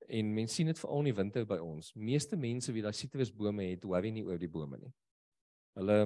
[0.08, 1.92] En mense sien dit veral in die winter by ons.
[1.94, 4.94] Meeste mense wie daai sitrusbome het, worry nie oor die bome nie.
[5.78, 6.00] Hulle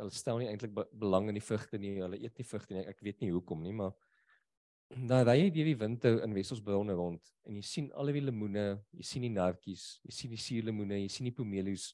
[0.00, 1.98] hulle stel nie eintlik be belang in die vrugte nie.
[2.00, 2.86] Hulle eet nie vrugte nie.
[2.88, 3.92] Ek weet nie hoekom nie, maar
[4.92, 8.64] dan ry jy deur die winter in Wesselsbronne rond en jy sien al die lemoene,
[8.92, 11.92] jy sien die nartjies, jy sien die suurlemoene, jy sien die pomeloes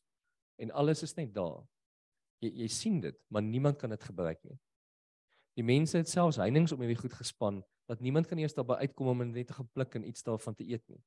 [0.58, 1.62] en alles is net daar.
[2.42, 4.58] Jy jy sien dit, maar niemand kan dit gebruik nie.
[5.58, 9.12] Die mense het selfs heininge om hierdie goed gespan dat niemand kan eers daarby uitkom
[9.14, 11.00] om net te gepluk en iets daarvan te eet nie.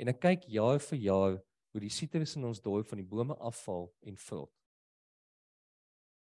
[0.00, 1.40] En ek kyk jaar vir jaar
[1.72, 4.52] hoe die sitrus in ons dorp van die bome afval en vrot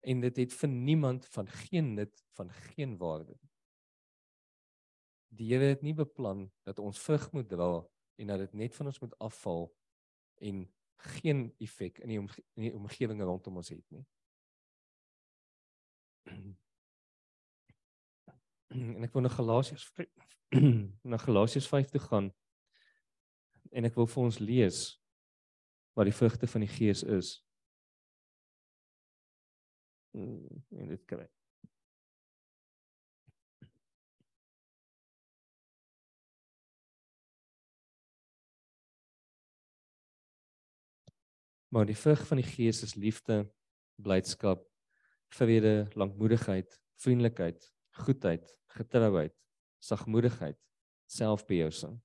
[0.03, 3.37] en dit het vir niemand van geen nut van geen waarde.
[5.33, 7.87] Die Here het nie beplan dat ons vrug moet dra
[8.21, 9.63] en dat dit net van ons moet afval
[10.43, 10.73] en
[11.15, 14.05] geen effek in die, omge die omgewing rondom ons het nie.
[18.73, 19.83] En ek wil na Galasiërs
[21.11, 22.31] na Galasiërs 5 toe gaan
[23.69, 24.79] en ek wil vir ons lees
[25.93, 27.35] wat die vrugte van die Gees is
[30.13, 31.25] Mm, en dit kry.
[41.73, 43.39] Maar die vrug van die Gees is liefde,
[43.95, 44.61] blydskap,
[45.33, 49.33] vrede, lankmoedigheid, vriendelikheid, goedheid, getrouheid,
[49.81, 50.59] sagmoedigheid,
[51.09, 51.97] selfbeheersing.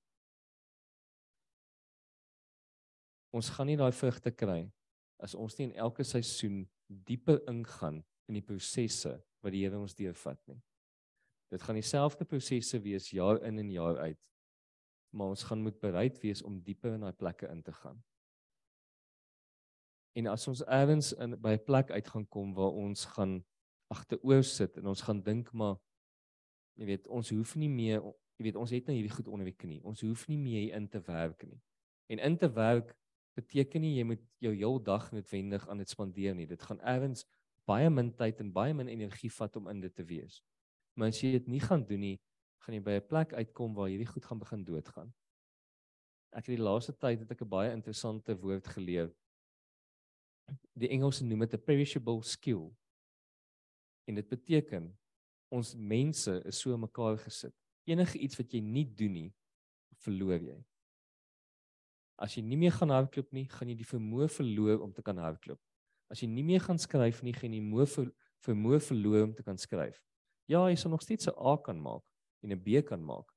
[3.29, 4.63] Ons gaan nie daai vrugte kry
[5.21, 9.93] as ons nie in elke seisoen dieper ingaan in die prosesse wat die Here ons
[9.93, 10.57] deurvat nie.
[11.53, 14.21] Dit gaan dieselfde prosesse wees jaar in en jaar uit.
[15.13, 18.01] Maar ons gaan moet bereid wees om dieper in daai plekke in te gaan.
[20.19, 23.43] En as ons eers in by 'n plek uit gaan kom waar ons gaan
[23.87, 25.77] agteroor sit en ons gaan dink maar
[26.77, 28.03] jy weet ons hoef nie meer
[28.39, 29.81] jy weet ons het nou hierdie goed onder die knie.
[29.83, 31.59] Ons hoef nie meer in te werk nie.
[32.07, 32.95] En in te werk
[33.35, 36.47] beteken nie jy moet jou heel dag noodwendig aan dit spandeer nie.
[36.47, 37.25] Dit gaan ergens
[37.67, 40.39] baie min tyd en baie min energie vat om in dit te wees.
[40.95, 42.17] Maar as jy dit nie gaan doen nie,
[42.63, 45.13] gaan jy by 'n plek uitkom waar hierdie goed gaan begin doodgaan.
[46.31, 49.11] Ek het die laaste tyd het ek 'n baie interessante woord geleer.
[50.73, 52.71] Die Engelse noem dit 'n perishable skill.
[54.07, 54.97] En dit beteken
[55.49, 57.53] ons mense is so mekaar gesit.
[57.85, 59.33] Enige iets wat jy nie doen nie,
[60.03, 60.57] verloor jy.
[62.19, 65.17] As jy nie meer gaan hardloop nie, gaan jy die vermoë verloor om te kan
[65.17, 65.59] hardloop.
[66.11, 68.11] As jy nie meer gaan skryf nie, gaan jy die
[68.45, 70.01] vermoë verloor om te kan skryf.
[70.49, 72.03] Ja, jy sal nog steeds 'n A kan maak
[72.43, 73.31] en 'n B kan maak.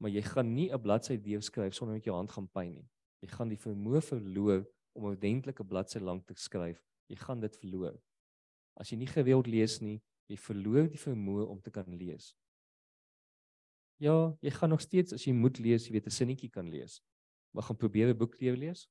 [0.00, 2.88] Maar jy gaan nie 'n bladsy deur skryf sonder met jou hand gaan pyn nie.
[3.22, 6.80] Jy gaan die vermoë verloor om 'n ordentlike bladsy lank te skryf.
[7.06, 8.00] Jy gaan dit verloor.
[8.74, 12.34] As jy nie gereeld lees nie, jy verloor die vermoë om te kan lees.
[14.02, 17.00] Ja, jy gaan nog steeds as jy moet lees, jy weet 'n sinnetjie kan lees.
[17.52, 18.88] Maar gaan probeer 'n boek deur lees.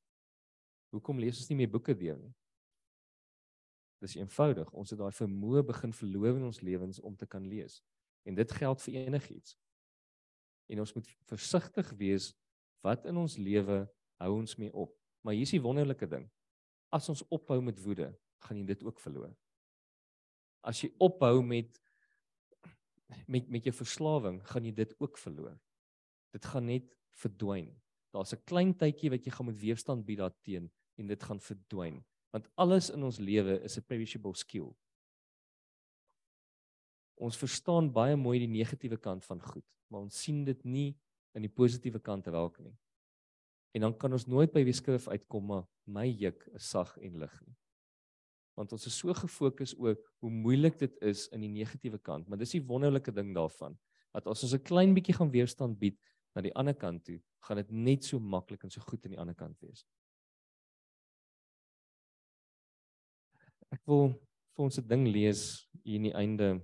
[0.91, 2.33] Hoekom lees ons nie meer boeke deur nie?
[3.99, 4.71] Dis eenvoudig.
[4.73, 7.81] Ons het daai vermoë begin verloor in ons lewens om te kan lees.
[8.23, 9.57] En dit geld vir enigiets.
[10.67, 12.33] En ons moet versigtig wees
[12.81, 13.89] wat in ons lewe
[14.19, 15.02] hou ons mee op.
[15.23, 16.27] Maar hier is die wonderlike ding.
[16.93, 18.11] As ons ophou met woede,
[18.43, 19.31] gaan jy dit ook verloor.
[20.63, 21.79] As jy ophou met
[23.29, 25.55] met met jou verslawing, gaan jy dit ook verloor.
[26.33, 27.69] Dit gaan net verdwyn.
[28.13, 32.03] Daar's 'n klein tydjie wat jy gaan moet weerstand bied daarteen en dit gaan verdwyn.
[32.31, 34.73] Want alles in ons lewe is 'n perishable skill.
[37.15, 40.97] Ons verstaan baie mooi die negatiewe kant van goed, maar ons sien dit nie
[41.33, 42.75] in die positiewe kant raak nie.
[43.73, 47.19] En dan kan ons nooit by die skrif uitkom maar my juk is sag en
[47.19, 47.57] lig nie
[48.57, 52.37] want ons is so gefokus oor hoe moeilik dit is in die negatiewe kant, maar
[52.41, 53.77] dis die wonderlike ding daarvan
[54.13, 55.97] dat as ons 'n klein bietjie gaan weerstand bied
[56.35, 59.19] na die ander kant toe, gaan dit net so maklik en so goed aan die
[59.19, 59.85] ander kant wees.
[63.71, 64.13] Ek wil
[64.53, 66.61] vir ons 'n ding lees hier in die einde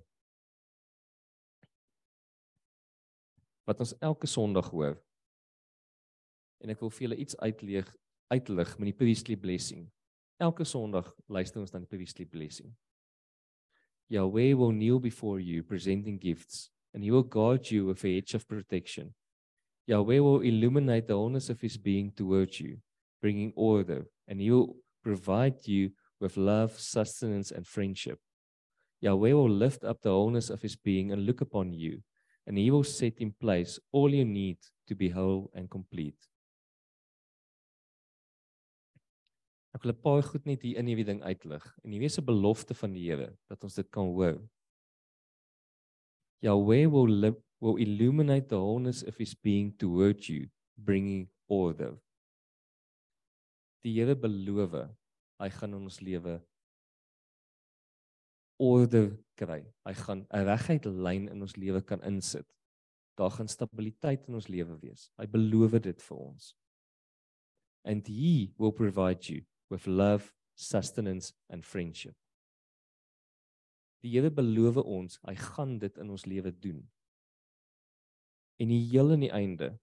[3.66, 5.02] wat ons elke Sondag hoor.
[6.60, 7.90] En ek wil vir julle iets uitleeg
[8.30, 9.88] uitlig met die priestly blessing.
[10.40, 12.76] Elke Sondag luister ons dan die priestly blessing.
[14.10, 18.34] Yahweh will kneel before you presenting gifts and he will guard you with a hedge
[18.34, 19.14] of protection.
[19.88, 22.78] Yahweh will illuminate the wholeness of his being towards you,
[23.22, 28.20] bringing order, and he will provide you with love, sustenance, and friendship.
[29.02, 32.02] Yahweh will lift up the wholeness of his being and look upon you,
[32.46, 34.58] and he will set in place all you need
[34.88, 36.28] to be whole and complete.
[39.80, 41.64] Ek wil 'n paar goed net hier in hierdie ding uitlig.
[41.88, 44.36] En hier is 'n belofte van die Here dat ons dit kan hoor.
[46.44, 51.96] Yahweh will live, will illuminate the wholeness of his being towards you, bringing order.
[53.86, 54.92] Die Here beloof
[55.40, 56.44] hy gaan in ons lewe
[58.60, 59.64] order kry.
[59.86, 62.52] Hy gaan 'n reguit lyn in ons lewe kan insit.
[63.16, 65.10] Daar gaan stabiliteit in ons lewe wees.
[65.18, 66.56] Hy beloof dit vir ons.
[67.86, 72.16] And he will provide you with love, sustenance and friendship.
[74.04, 76.80] Die Here beloof ons, hy gaan dit in ons lewe doen.
[78.60, 79.74] En die heel in die einde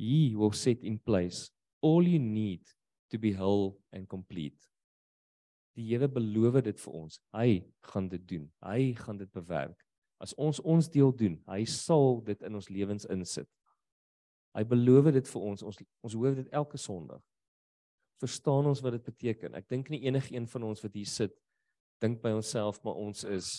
[0.00, 1.50] He will set in place
[1.84, 2.64] all you need
[3.12, 4.56] to be whole and complete.
[5.76, 7.20] Die Here beloof dit vir ons.
[7.32, 7.48] Hy
[7.92, 8.46] gaan dit doen.
[8.64, 9.78] Hy gaan dit bewerk.
[10.22, 13.48] As ons ons deel doen, hy sal dit in ons lewens insit.
[14.52, 15.64] Hy beloof dit vir ons.
[15.64, 17.22] Ons ons hoor dit elke Sondag
[18.22, 19.56] verstaan ons wat dit beteken.
[19.58, 21.34] Ek dink nie enigiemand van ons wat hier sit
[22.02, 23.50] dink by onsself maar ons is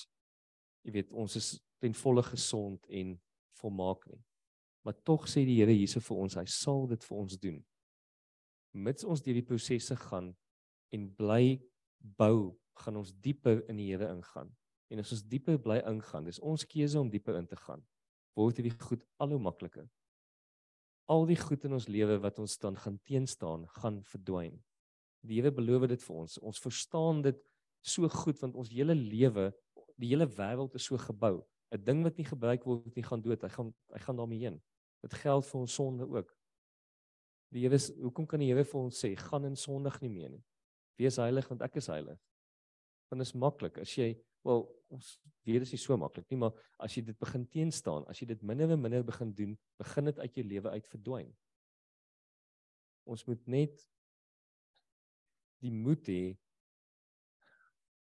[0.84, 1.54] jy weet ons is
[1.84, 3.16] ten volle gesond en
[3.60, 4.20] volmaak nie.
[4.84, 7.62] Maar tog sê die Here hierse vir ons, hy sal dit vir ons doen.
[8.74, 10.34] Mits ons deur die prosesse gaan
[10.96, 11.62] en bly
[12.20, 12.52] bou,
[12.84, 14.52] gaan ons dieper in die Here ingaan.
[14.92, 17.84] En as ons dieper bly ingaan, dis ons keuse om dieper in te gaan.
[18.36, 19.88] Word hierdie goed al hoe makliker
[21.12, 24.56] al die goed in ons lewe wat ons dan gaan teenstaan, gaan verdwyn.
[25.24, 26.38] Die Here beloof dit vir ons.
[26.40, 27.40] Ons verstaan dit
[27.84, 29.52] so goed want ons hele lewe,
[30.00, 31.44] die hele wêreld is so gebou.
[31.74, 33.42] 'n Ding wat nie gebruik word nie, gaan dood.
[33.42, 34.62] Hy gaan hy gaan daarmee heen.
[35.02, 36.30] Dit geld vir ons sonde ook.
[37.52, 40.44] Die Here, hoekom kan die Here vir ons sê gaan in sondig nie meer nie?
[40.98, 42.20] Wees heilig want ek is heilig.
[43.10, 44.14] Want dit is maklik as jy
[44.44, 45.10] Wel, ons
[45.48, 48.28] weet dit is nie so maklik nie, maar as jy dit begin teenstaan, as jy
[48.34, 51.32] dit minder en minder begin doen, begin dit uit jou lewe uit verdwyn.
[53.08, 53.84] Ons moet net
[55.64, 56.24] die moed hê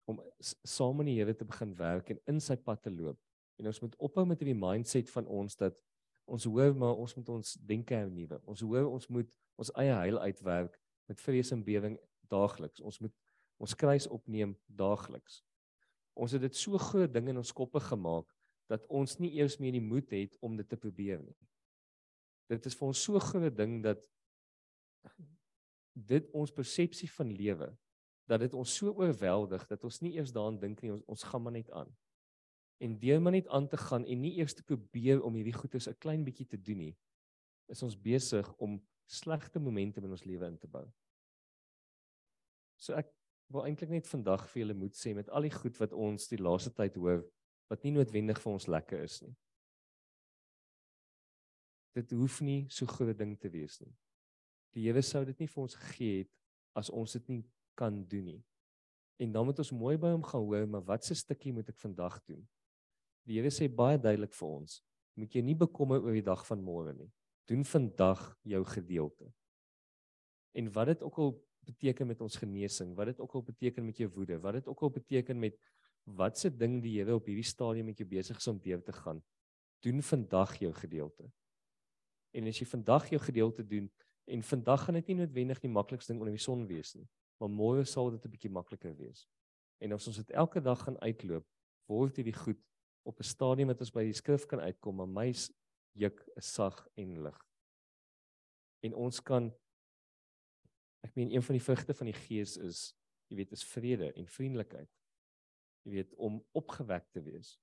[0.09, 0.20] om
[0.64, 3.18] saam met die Here te begin werk en in sy pad te loop.
[3.59, 5.76] En ons moet ophou met hierdie mindset van ons dat
[6.28, 8.39] ons hoor maar ons moet ons denke hernuwe.
[8.49, 9.28] Ons hoor ons moet
[9.59, 10.78] ons eie heil uitwerk
[11.11, 11.99] met vrees en bewering
[12.30, 12.80] daagliks.
[12.80, 13.14] Ons moet
[13.59, 15.43] ons kruis opneem daagliks.
[16.19, 18.27] Ons het dit so groot ding in ons koppe gemaak
[18.69, 21.37] dat ons nie eers meer die moed het om dit te probeer nie.
[22.51, 24.03] Dit is vir ons so groot ding dat
[25.95, 27.71] dit ons persepsie van lewe
[28.29, 31.43] dat dit ons so oorweldig dat ons nie eers daaraan dink nie ons, ons gaan
[31.43, 31.89] maar net aan.
[32.85, 35.89] En deur maar net aan te gaan en nie eers te probeer om hierdie goedes
[35.89, 36.97] 'n klein bietjie te doen nie,
[37.69, 40.85] is ons besig om slegte momente in ons lewe in te bou.
[42.77, 43.09] So ek
[43.53, 46.40] wil eintlik net vandag vir julle moed sê met al die goed wat ons die
[46.40, 47.22] laaste tyd hoor
[47.68, 49.34] wat nie noodwendig vir ons lekker is nie.
[51.96, 53.92] Dit hoef nie so groot ding te wees nie.
[54.76, 56.30] Die Here sou dit nie vir ons gegee het
[56.78, 57.42] as ons dit nie
[57.78, 58.42] kan doen nie.
[59.18, 61.80] En dan moet ons mooi by hom gaan hoor, maar wat se stukkie moet ek
[61.80, 62.44] vandag doen?
[63.26, 64.78] Die Here sê baie duidelik vir ons,
[65.18, 67.11] moet jy nie bekommer oor die dag van môre nie.
[67.51, 69.32] Doen vandag jou gedeelte.
[70.55, 71.34] En wat dit ook al
[71.69, 74.83] beteken met ons genesing, wat dit ook al beteken met jou woede, wat dit ook
[74.87, 75.59] al beteken met
[76.05, 79.21] watse ding die Here op hierdie stadium met jou besig is om deur te gaan,
[79.85, 81.29] doen vandag jou gedeelte.
[82.33, 83.91] En as jy vandag jou gedeelte doen
[84.29, 87.07] en vandag gaan dit nie noodwendig die maklikste ding onder die son wees nie
[87.39, 89.27] maar môre sal dit 'n bietjie makliker wees.
[89.81, 91.47] En as ons dit elke dag gaan uitloop,
[91.87, 92.61] word hierdie goed
[93.07, 95.33] op 'n stadium wat ons by die skrif kan uitkom, maar my
[95.95, 97.39] juk is sag en lig.
[98.83, 99.55] En ons kan
[101.09, 102.83] ek meen een van die vrugte van die gees is,
[103.33, 104.91] jy weet, is vrede en vriendelikheid.
[105.89, 107.57] Jy weet om opgewek te wees.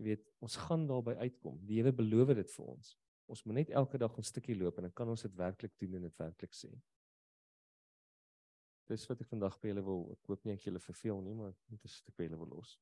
[0.00, 1.60] Jy weet, ons gaan daarby uitkom.
[1.68, 2.96] Die Here beloof dit vir ons.
[3.32, 5.94] Ons moet net elke dag 'n stukkie loop en dan kan ons dit werklik doen
[5.94, 6.72] en dit werklik sê
[8.92, 11.54] dis wat ek vandag by julle wil ek hoop nie ek julle verveel nie maar
[11.72, 12.76] dit is ek by julle wil los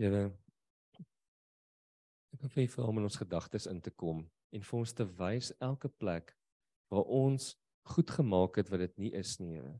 [0.00, 0.24] Here
[2.42, 5.52] ek wil vir hom in ons gedagtes in te kom en vir ons te wys
[5.60, 6.34] elke plek
[6.92, 7.52] waar ons
[7.94, 9.78] goed gemaak het wat dit nie is nie Here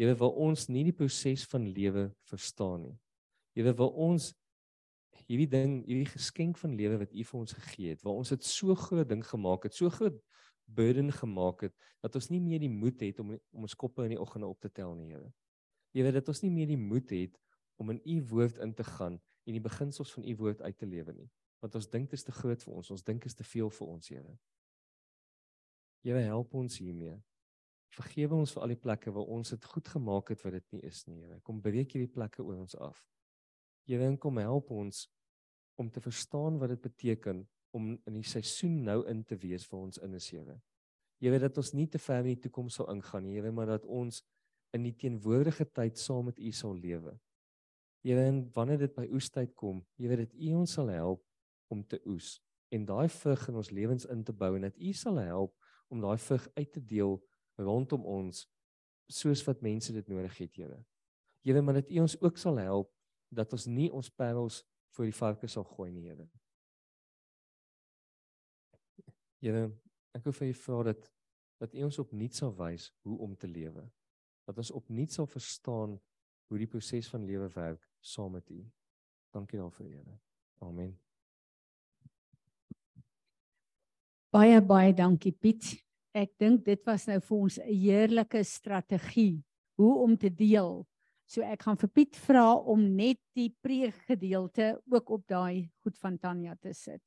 [0.00, 2.96] Here wil ons nie die proses van lewe verstaan nie
[3.56, 4.32] Here wil ons
[5.26, 8.46] hierdie ding hierdie geskenk van lewe wat U vir ons gegee het waar ons dit
[8.46, 10.18] so groot ding gemaak het so groot
[10.74, 14.14] burden gemaak het dat ons nie meer die moed het om om ons koppe in
[14.14, 15.30] die oggende op te tel nie, Here.
[15.92, 17.38] Weet dat ons nie meer die moed het
[17.80, 20.86] om in u woord in te gaan en die beginsels van u woord uit te
[20.86, 21.28] lewe nie.
[21.60, 23.70] Want ons dink dit is te groot vir ons, ons dink dit is te veel
[23.76, 24.36] vir ons, Here.
[26.00, 27.18] Here help ons hiermee.
[27.92, 30.82] Vergewe ons vir al die plekke waar ons dit goed gemaak het wat dit nie
[30.88, 31.40] is nie, Here.
[31.44, 33.04] Kom breek hierdie plekke oor ons af.
[33.88, 35.06] Here, kom help ons
[35.80, 37.44] om te verstaan wat dit beteken
[37.76, 40.60] om in die seisoen nou in te wees vir ons in 'n sewe.
[41.20, 43.84] Weet dat ons nie te ver in die toekoms sal ingaan nie, Here, maar dat
[43.84, 44.22] ons
[44.72, 47.18] in die teenwoordige tyd saam met U sal lewe.
[48.02, 51.29] Here, en wanneer dit by oestyd kom, jy weet dat U ons sal help
[51.70, 52.38] om te oes
[52.74, 55.56] en daai vrug in ons lewens in te bou en dat U sal help
[55.90, 57.18] om daai vrug uit te deel
[57.58, 58.44] rondom ons
[59.10, 60.78] soos wat mense dit nodig het, Here.
[61.42, 62.92] Here, maar dat U ons ook sal help
[63.30, 64.62] dat ons nie ons parels
[64.94, 66.28] voor die varke sal gooi nie, Here.
[69.40, 69.66] Here,
[70.14, 71.10] ek wil vir u vra dat
[71.60, 73.82] dat u ons opnuut sal wys hoe om te lewe.
[74.48, 75.98] Dat ons opnuut sal verstaan
[76.48, 78.62] hoe die proses van lewe werk saam met u.
[79.36, 80.18] Dankie daarvoor, Here.
[80.64, 80.96] Amen.
[84.30, 85.72] Baie baie dankie Piet.
[86.14, 89.42] Ek dink dit was nou vir ons 'n heerlike strategie
[89.76, 90.86] hoe om te deel.
[91.26, 96.18] So ek gaan vir Piet vra om net die preekgedeelte ook op daai goed van
[96.18, 97.02] Tanya te sit.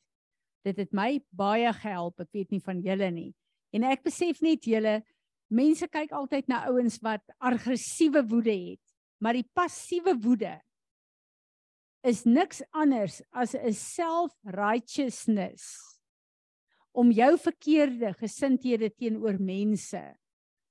[0.66, 2.20] Dit het my baie gehelp.
[2.20, 3.34] Ek weet nie van julle nie.
[3.72, 5.04] En ek besef net julle
[5.50, 8.82] mense kyk altyd na ouens wat aggressiewe woede het,
[9.22, 10.62] maar die passiewe woede
[12.04, 15.93] is niks anders as 'n self-righteousness
[16.94, 20.02] om jou verkeerde gesindhede teenoor mense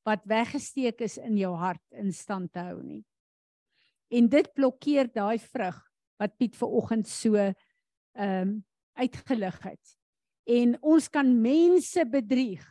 [0.07, 3.03] wat weggesteek is in jou hart in stand te hou nie.
[4.13, 5.79] En dit blokkeer daai vrug
[6.21, 7.55] wat Piet ver oggend so ehm
[8.19, 8.61] um,
[8.93, 9.95] uitgelig het.
[10.45, 12.65] En ons kan mense bedrieg,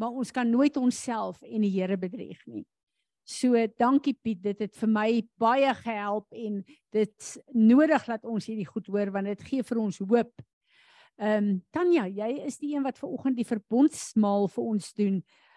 [0.00, 2.64] maar ons kan nooit onsself en die Here bedrieg nie.
[3.28, 6.62] So dankie Piet, dit het vir my baie gehelp en
[6.96, 10.32] dit nodig dat ons hierdie goed hoor want dit gee vir ons hoop.
[11.18, 15.16] Ehm um, Tanya, jy is die een wat ver oggend die verbondsmaal vir ons doen.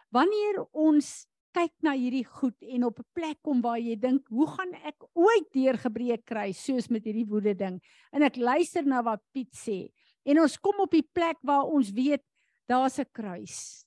[0.09, 1.11] Wanneer ons
[1.53, 5.03] kyk na hierdie goed en op 'n plek kom waar jy dink, hoe gaan ek
[5.13, 7.79] ooit deurgebreek kry soos met hierdie woede ding?
[8.11, 9.91] En ek luister na wat Piet sê.
[10.25, 12.23] En ons kom op die plek waar ons weet
[12.67, 13.85] daar's 'n kruis.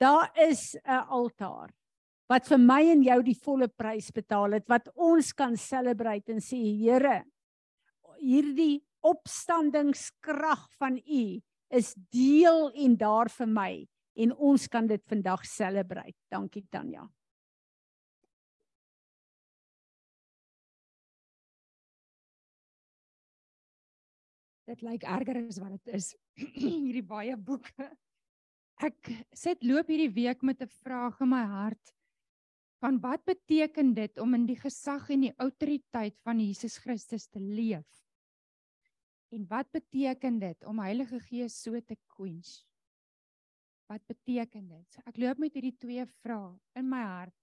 [0.00, 1.70] Daar is 'n altaar
[2.28, 6.40] wat vir my en jou die volle prys betaal het wat ons kan celebrate en
[6.40, 7.24] sê Here,
[8.18, 11.24] hierdie opstandingskrag van U
[11.74, 13.72] is deel en daar vir my
[14.24, 16.16] en ons kan dit vandag celebrate.
[16.30, 17.04] Dankie Tanya.
[24.64, 26.14] Dit lyk erger as wat dit is.
[26.56, 27.90] hierdie baie boeke.
[28.82, 31.92] Ek sit loop hierdie week met 'n vraag in my hart
[32.82, 37.40] van wat beteken dit om in die gesag en die autoriteit van Jesus Christus te
[37.40, 38.03] leef?
[39.34, 42.62] En wat beteken dit om Heilige Gees so te quench?
[43.90, 44.98] Wat beteken dit?
[45.10, 47.34] Ek loop met hierdie twee vrae in my hart.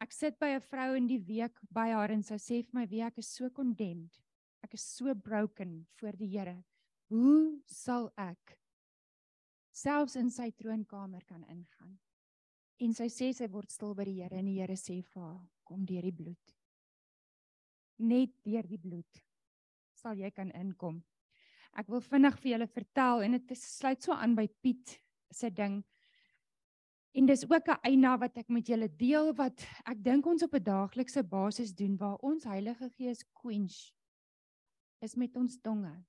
[0.00, 2.86] Ek sit by 'n vrou in die week by haar en sy sê vir my,
[2.86, 4.22] "Wie ek is so condemned.
[4.64, 6.64] Ek is so broken voor die Here.
[7.08, 8.58] hoe sal ek
[9.70, 11.98] selfs in sy troonkamer kan ingaan?
[12.78, 15.50] En sy sê sy word stil by die Here en die Here sê vir haar,
[15.64, 16.56] kom deur die bloed.
[17.98, 19.31] Net deur die bloed
[20.02, 20.98] sal jy kan inkom.
[21.78, 24.98] Ek wil vinnig vir julle vertel en dit sluit so aan by Piet
[25.32, 25.80] se ding.
[27.16, 30.54] En dis ook 'n eina wat ek met julle deel wat ek dink ons op
[30.54, 33.92] 'n daaglikse basis doen waar ons Heilige Gees quench
[35.00, 36.04] is met ons tonge.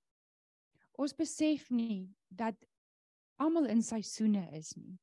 [0.98, 2.56] Ons besef nie dat
[3.38, 5.00] almal in seisoene is nie.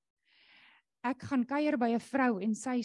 [1.03, 2.83] Ek gaan kuier by 'n vrou en sy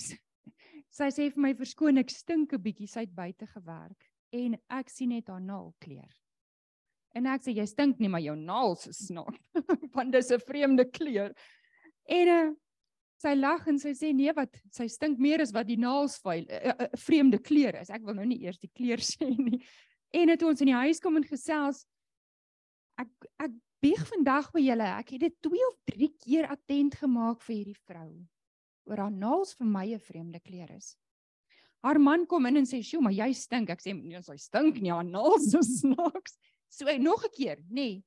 [0.90, 4.92] sy sê vir my verskoon ek stink 'n bietjie sy het buite gewerk en ek
[4.92, 6.12] sien net haar naal kleur.
[7.16, 9.40] En ek sê jy stink nie maar jou naels is snaaks
[9.96, 11.32] want dis 'n vreemde kleur.
[12.12, 12.54] En uh,
[13.24, 16.44] sy lag en sy sê nee wat sy stink meer as wat die naels vuil
[16.44, 17.90] 'n uh, uh, vreemde kleur is.
[17.90, 19.62] Ek wil nou nie eers die kleur sê nie.
[20.16, 21.86] En het ons in die huis kom en gesels
[23.00, 24.88] ek ek bieg vandag by julle.
[25.00, 28.12] Ek het dit 2 of 3 keer attent gemaak vir hierdie vrou
[28.86, 30.96] oor haar naels vir my 'n vreemde kleur is.
[31.86, 34.82] Haar man kom in en sê, "Sjoe, maar jy stink." Ek sê, "Nee, sy stink
[34.82, 36.38] nie, haar naels is snaaks."
[36.70, 37.74] So nog 'n keer, nê.
[37.74, 38.04] Nee.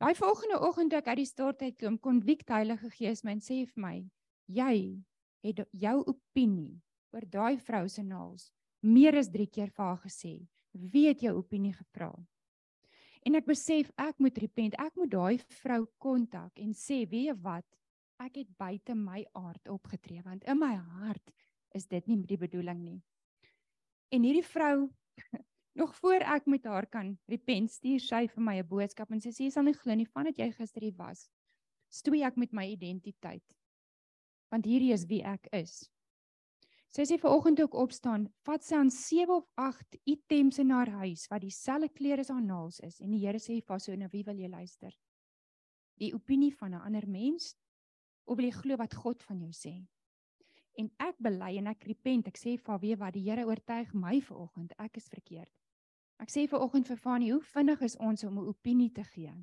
[0.00, 3.36] Daai volgende oggend toe ek uit die stort uit kom, kon Wik Heilige Gees my
[3.36, 4.10] sê vir my,
[4.48, 5.04] "Jy
[5.44, 6.80] het jou opinie
[7.12, 8.50] oor daai vrou se naels
[8.82, 10.46] meer as 3 keer vir haar gesê.
[10.72, 12.12] Wie het jou opinie gevra?"
[13.26, 14.74] En ek besef ek moet repent.
[14.78, 17.64] Ek moet daai vrou kontak en sê, "Weet jy wat?
[18.20, 21.30] Ek het buite my aard opgetree want in my hart
[21.74, 23.00] is dit nie die bedoeling nie."
[24.10, 24.90] En hierdie vrou
[25.80, 29.30] nog voor ek met haar kan repent, stuur sy vir my 'n boodskap en sy
[29.30, 31.28] sê, "Jy sal nie glo nie van dat jy gister hier was.
[31.90, 33.44] Stoei ek met my identiteit.
[34.50, 35.90] Want hierdie is wie ek is."
[36.94, 41.24] Sy sê vanoggend ook opstaan, vat sy aan 7 of 8 items in haar huis
[41.26, 44.22] wat dieselfde kleur as haar naels is en die Here sê vir so nou wie
[44.22, 44.94] wil jy luister?
[45.98, 47.56] Die opinie van 'n ander mens
[48.30, 49.74] of wil jy glo wat God van jou sê?
[50.74, 54.20] En ek bely en ek repent, ek sê vir weet wat die Here oortuig my
[54.20, 55.50] vanoggend, ek is verkeerd.
[56.18, 59.34] Ek sê vanoggend vir Fanie, hoe vinnig is ons om 'n opinie te gee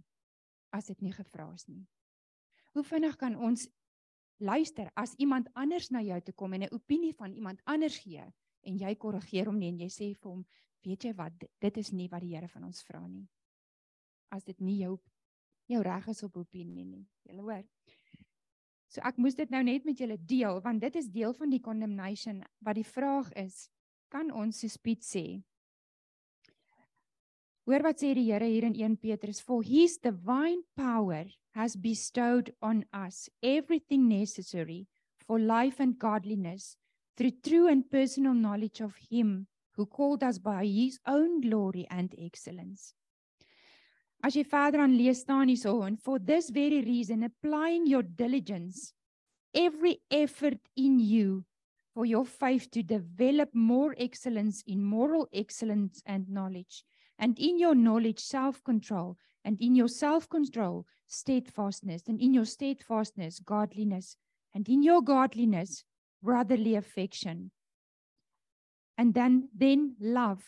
[0.71, 1.87] as dit nie gevra is nie?
[2.73, 3.67] Hoe vinnig kan ons
[4.41, 8.23] luister as iemand anders na jou toe kom en 'n opinie van iemand anders gee
[8.61, 10.45] en jy korrigeer hom nie en jy sê vir hom
[10.85, 13.27] weet jy wat dit is nie wat die Here van ons vra nie
[14.29, 14.99] as dit nie jou
[15.67, 17.63] jou reg is op opinie nie jy hoor
[18.91, 21.63] so ek moes dit nou net met julle deel want dit is deel van die
[21.63, 23.63] condemnation wat die vraag is
[24.11, 25.25] kan ons soos Piet sê
[27.69, 32.49] Hoor wat sê die Here hier in 1 Petrus for his divine power has bestowed
[32.61, 34.87] on us everything necessary
[35.25, 36.75] for life and godliness
[37.15, 42.13] through true and personal knowledge of Him who called us by His own glory and
[42.17, 42.93] excellence.
[44.23, 48.93] As jy verder aan lees staan hierso en for this very reason applying your diligence
[49.53, 51.43] every effort in you
[51.93, 56.83] for your faith to develop more excellence in moral excellence and knowledge
[57.17, 64.15] and in your knowledge self-control and in your self-control steadfastness, and in your steadfastness, godliness,
[64.53, 65.83] and in your godliness,
[66.23, 67.51] brotherly affection.
[68.97, 70.43] And then, then love,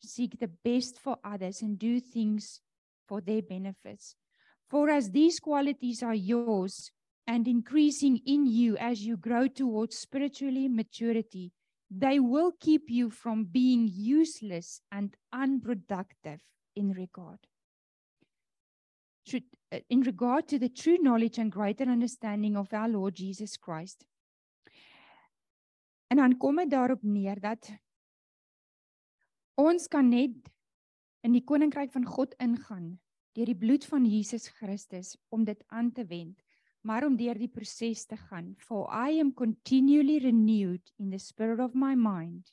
[0.00, 2.60] seek the best for others and do things
[3.06, 4.16] for their benefits.
[4.68, 6.90] For as these qualities are yours
[7.26, 11.52] and increasing in you as you grow towards spiritually maturity,
[11.90, 16.40] they will keep you from being useless and unproductive
[16.74, 17.38] in regard
[19.26, 23.56] should, uh, in regard to the true knowledge and greater understanding of our Lord Jesus
[23.56, 24.04] Christ.
[26.06, 27.70] En dan kom dit daarop neer dat
[29.54, 30.50] ons kan net
[31.24, 32.98] in die koninkryk van God ingaan
[33.34, 36.42] deur die bloed van Jesus Christus om dit aan te wend,
[36.86, 38.52] maar om deur die proses te gaan.
[38.62, 42.52] For I am continually renewed in the spirit of my mind.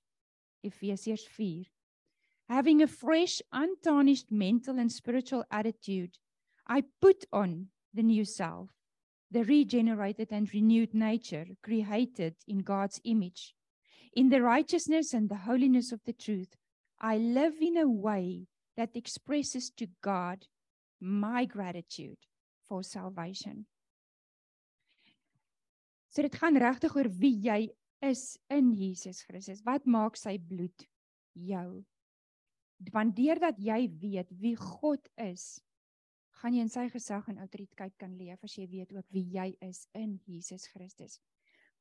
[0.65, 1.67] Efesiërs 4.
[2.49, 6.17] Having a fresh untarnished mental and spiritual attitude
[6.67, 8.72] I put on the new self,
[9.30, 13.53] the regenerated and renewed nature created in God's image.
[14.13, 16.55] In the righteousness and the holiness of the truth,
[16.99, 18.47] I live in a way
[18.82, 20.47] that expresses to God
[20.99, 22.17] my gratitude
[22.67, 23.65] for salvation.
[26.09, 27.69] So dit gaan regtig oor wie jy
[28.01, 29.61] is in Jesus Christus.
[29.63, 30.88] Wat maak sy bloed
[31.38, 31.84] jou?
[32.91, 35.61] Want deurdat jy weet wie God is,
[36.41, 39.51] gaan jy in sy gesag en autoriteit kan leef as jy weet ook wie jy
[39.61, 41.19] is in Jesus Christus.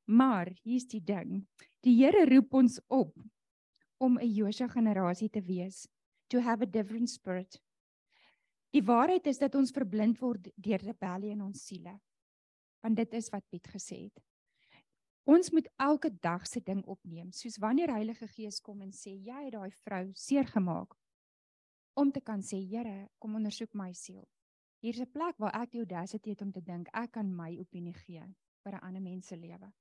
[0.05, 1.47] Maar hier's die ding.
[1.87, 3.17] Die Here roep ons op
[3.99, 5.89] om 'n Josua generasie te wees,
[6.31, 7.59] to have a different spirit.
[8.71, 11.97] Die waarheid is dat ons verblind word deur rebellie in ons siele.
[12.81, 14.23] Want dit is wat Piet gesê het.
[15.31, 19.45] Ons moet elke dag se ding opneem, soos wanneer Heilige Gees kom en sê jy
[19.45, 20.97] het daai vrou seer gemaak
[22.01, 24.25] om te kan sê Here, kom ondersoek my siel.
[24.81, 27.95] Hier's 'n plek waar ek die audacity het om te dink ek kan my opinie
[27.95, 28.25] gee
[28.65, 29.73] vir 'n ander mens se lewe.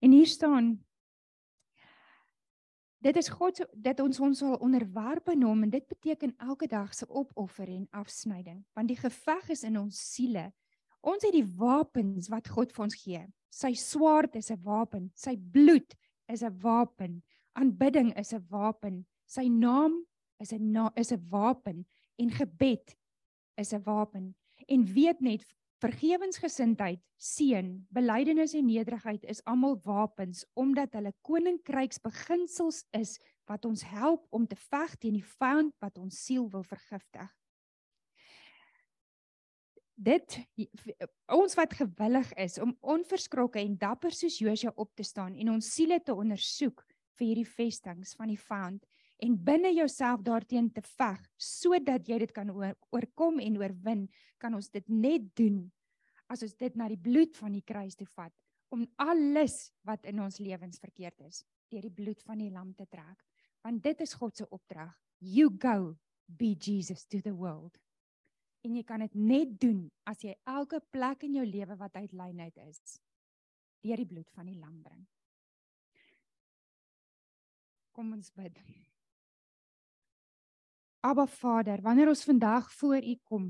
[0.00, 0.84] En hier staan
[3.02, 6.68] Dit is God se dat ons ons sal onderwerp aan hom en dit beteken elke
[6.70, 10.52] dag se opoffer en afsnyding want die geveg is in ons siele.
[11.02, 13.22] Ons het die wapens wat God vir ons gee.
[13.50, 15.96] Sy swaard is 'n wapen, sy bloed
[16.28, 17.22] is 'n wapen,
[17.58, 20.06] aanbidding is 'n wapen, sy naam
[20.38, 21.84] is 'n na, is 'n wapen
[22.18, 22.96] en gebed
[23.58, 24.34] is 'n wapen.
[24.68, 25.44] En weet net
[25.82, 33.16] Vergewensgesindheid, seën, belydenis en nederigheid is almal wapens omdat hulle koninkryks beginsels is
[33.50, 37.26] wat ons help om te veg teen die vyand wat ons siel wil vergiftig.
[39.98, 40.38] Dit
[41.34, 45.74] ons wat gewillig is om onverskrokke en dapper soos Josua op te staan en ons
[45.74, 46.86] siele te ondersoek
[47.18, 48.86] vir hierdie vestings van die vyand
[49.22, 54.06] en binne jouself daarteenoor te veg sodat jy dit kan oor, oorkom en oorwin,
[54.38, 55.64] kan ons dit net doen
[56.32, 58.34] as ons dit na die bloed van die kruis toe vat
[58.72, 61.42] om alles wat in ons lewens verkeerd is
[61.72, 63.20] deur die bloed van die lam te trek.
[63.64, 64.92] Want dit is God se opdrag.
[65.20, 65.94] You go
[66.26, 67.78] be Jesus to the world.
[68.62, 72.12] En jy kan dit net doen as jy elke plek in jou lewe wat uit
[72.12, 72.98] lyn uit is
[73.82, 75.00] deur die bloed van die lam bring.
[77.92, 78.60] Kom ons bid.
[81.02, 83.46] Aba Vader, wanneer ons vandag voor U kom,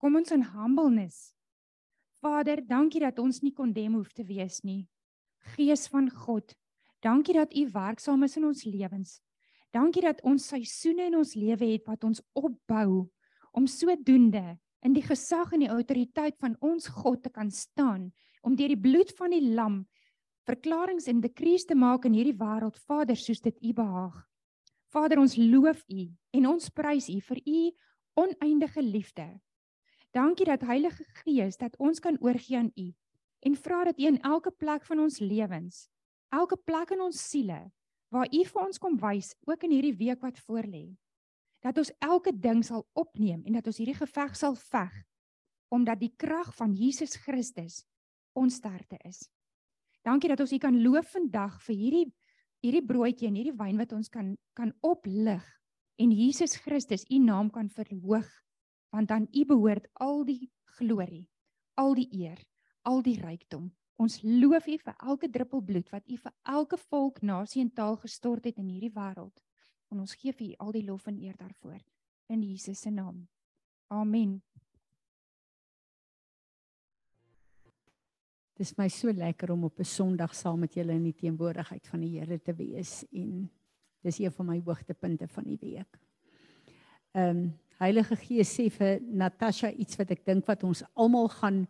[0.00, 1.34] kom ons in humbleness.
[2.24, 4.86] Vader, dankie dat ons nie kondem hoef te wees nie.
[5.52, 6.54] Gees van God,
[7.04, 9.18] dankie dat U werksaam is in ons lewens.
[9.76, 13.04] Dankie dat ons seisoene in ons lewe het wat ons opbou
[13.52, 18.08] om sodoende in die gesag en die autoriteit van ons God te kan staan
[18.40, 19.82] om deur die bloed van die lam
[20.48, 24.27] verklaringe en dekrees te maak in hierdie wêreld, Vader, soos dit U behaag.
[24.98, 27.58] Vader, ons loof U en ons prys U vir U
[28.18, 29.26] oneindige liefde.
[30.16, 32.88] Dankie dat Heilige Gees dat ons kan oorgee aan U
[33.46, 35.86] en vra dat U in elke plek van ons lewens,
[36.34, 37.60] elke plek in ons siele
[38.10, 40.96] waar U vir ons kom wys, ook in hierdie week wat voorlê,
[41.62, 45.04] dat ons elke ding sal opneem en dat ons hierdie geveg sal veg
[45.70, 47.84] omdat die krag van Jesus Christus
[48.34, 49.28] ons sterkte is.
[50.02, 52.06] Dankie dat ons U kan loof vandag vir hierdie
[52.64, 55.44] hierdie broodjie en hierdie wyn wat ons kan kan oplig
[55.98, 58.28] en Jesus Christus u naam kan verhoog
[58.94, 61.28] want aan u behoort al die glorie,
[61.74, 62.40] al die eer,
[62.82, 63.68] al die rykdom.
[63.98, 67.98] Ons loof u vir elke druppel bloed wat u vir elke volk, nasie en taal
[67.98, 69.42] gestort het in hierdie wêreld.
[69.90, 71.80] En ons gee vir u al die lof en eer daarvoor
[72.28, 73.26] in Jesus se naam.
[73.88, 74.47] Amen.
[78.58, 82.00] Dis my so lekker om op 'n Sondag saam met julle in die teenwoordigheid van
[82.00, 83.48] die Here te wees en
[84.02, 85.98] dis een van my hoogtepunte van die week.
[87.14, 91.68] Ehm um, Heilige Gees sê vir Natasha iets wat ek dink wat ons almal gaan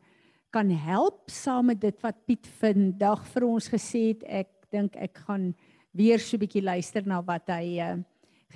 [0.51, 4.25] kan help saam met dit wat Piet vandag vir ons gesê het.
[4.25, 5.55] Ek dink ek gaan
[5.93, 7.99] weer so 'n bietjie luister na wat hy uh,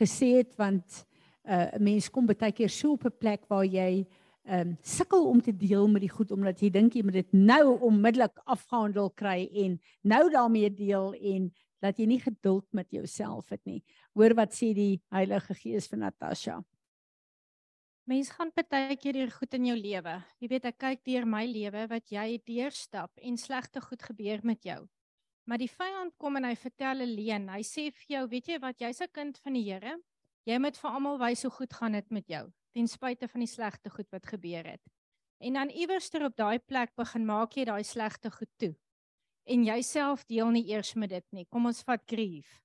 [0.00, 1.04] gesê het want
[1.44, 4.06] eh, 'n uh, mens kom baie keer so op 'n plek waar jy
[4.42, 7.32] ehm um, sukkel om te deel met die goed omdat jy dink jy moet dit
[7.32, 11.52] nou onmiddellik afgehandel kry en nou daarmee deel en
[11.82, 13.82] dat jy nie geduld met jouself het nie.
[14.14, 16.56] Hoor wat sê die Heilige Gees vir Natasha.
[18.10, 20.16] Mens gaan baie keer hier goed in jou lewe.
[20.42, 24.62] Jy weet ek kyk deur my lewe wat jy deurstap en slegte goed gebeur met
[24.66, 24.80] jou.
[25.46, 27.48] Maar die vyand kom en hy vertel 'n leuen.
[27.48, 29.98] Hy sê vir jou, weet jy wat, jy's 'n kind van die Here.
[30.46, 33.50] Jy moet vir almal wys hoe goed gaan dit met jou ten spyte van die
[33.50, 34.82] slegte goed wat gebeur het.
[35.42, 38.74] En dan iewerster op daai plek begin maak jy daai slegte goed toe.
[39.44, 41.46] En jouself deel nie eers met dit nie.
[41.50, 42.60] Kom ons vat grief.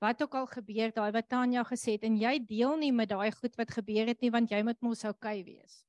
[0.00, 3.30] Wat ook al gebeur, daai wat Tanya gesê het en jy deel nie met daai
[3.32, 5.82] goed wat gebeur het nie want jy moet mos oukei wees.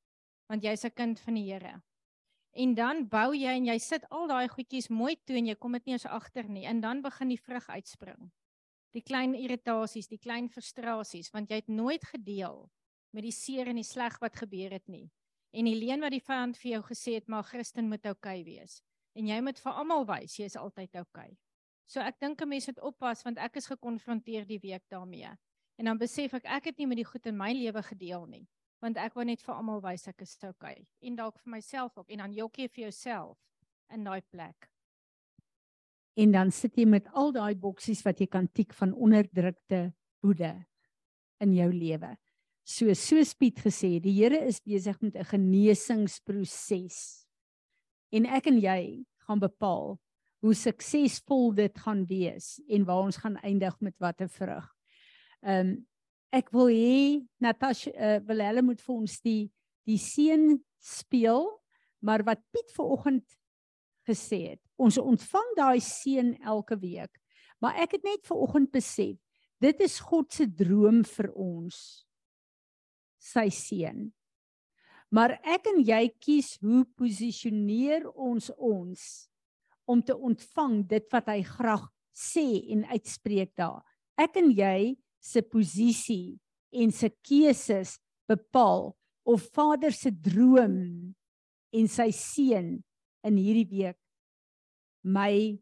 [0.52, 1.82] Want jy's 'n kind van die Here.
[2.54, 5.72] En dan bou jy en jy sit al daai goedjies mooi toe en jy kom
[5.72, 8.32] dit nie eens agter nie en dan begin die vrug uitspring.
[8.92, 12.70] Die klein irritasies, die klein frustrasies want jy het nooit gedeel
[13.16, 15.08] met die seer en die sleg wat gebeur het nie.
[15.56, 18.82] En leen wat die vyand vir jou gesê het, maar Christen moet oukei okay wees.
[19.16, 21.30] En jy moet vir almal wys jy is altyd oukei.
[21.32, 21.38] Okay.
[21.88, 25.32] So ek dink 'n mens moet oppas want ek is gekonfronteer die week daarmee.
[25.78, 28.48] En dan besef ek ek het nie met die goed in my lewe gedeel nie,
[28.82, 30.88] want ek wou net vir almal wys ek is oukei okay.
[31.02, 33.38] en dalk vir myself ook en dan jokkie vir jouself
[33.90, 34.70] in daai plek.
[36.18, 40.66] En dan sit jy met al daai boksies wat jy kan tik van onderdrukte woede
[41.40, 42.18] in jou lewe
[42.66, 47.28] So soos Piet gesê, die Here is besig met 'n genesingsproses.
[48.12, 50.00] En ek en jy gaan bepaal
[50.42, 54.66] hoe suksesvol dit gaan wees en waar ons gaan eindig met watter vrug.
[55.44, 55.88] Ehm um,
[56.34, 59.52] ek wil hê Natasha uh, wil hulle moet vir ons die
[59.86, 61.46] die seën speel,
[62.02, 63.30] maar wat Piet vanoggend
[64.10, 67.14] gesê het, ons ontvang daai seën elke week.
[67.62, 69.22] Maar ek het net vanoggend besef,
[69.62, 72.06] dit is God se droom vir ons
[73.26, 74.10] sy seun.
[75.14, 79.04] Maar ek en jy kies hoe posisioneer ons ons
[79.90, 81.86] om te ontvang dit wat hy graag
[82.16, 83.84] sê en uitspreek daar.
[84.18, 86.38] Ek en jy se posisie
[86.76, 87.98] en se keuses
[88.30, 88.94] bepaal
[89.26, 90.76] of Vader se droom
[91.76, 92.76] en sy seun
[93.26, 94.00] in hierdie week
[95.06, 95.58] my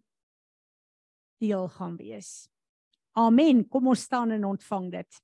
[1.43, 2.47] deel gaan wees.
[3.19, 3.65] Amen.
[3.67, 5.19] Kom ons staan en ontvang dit.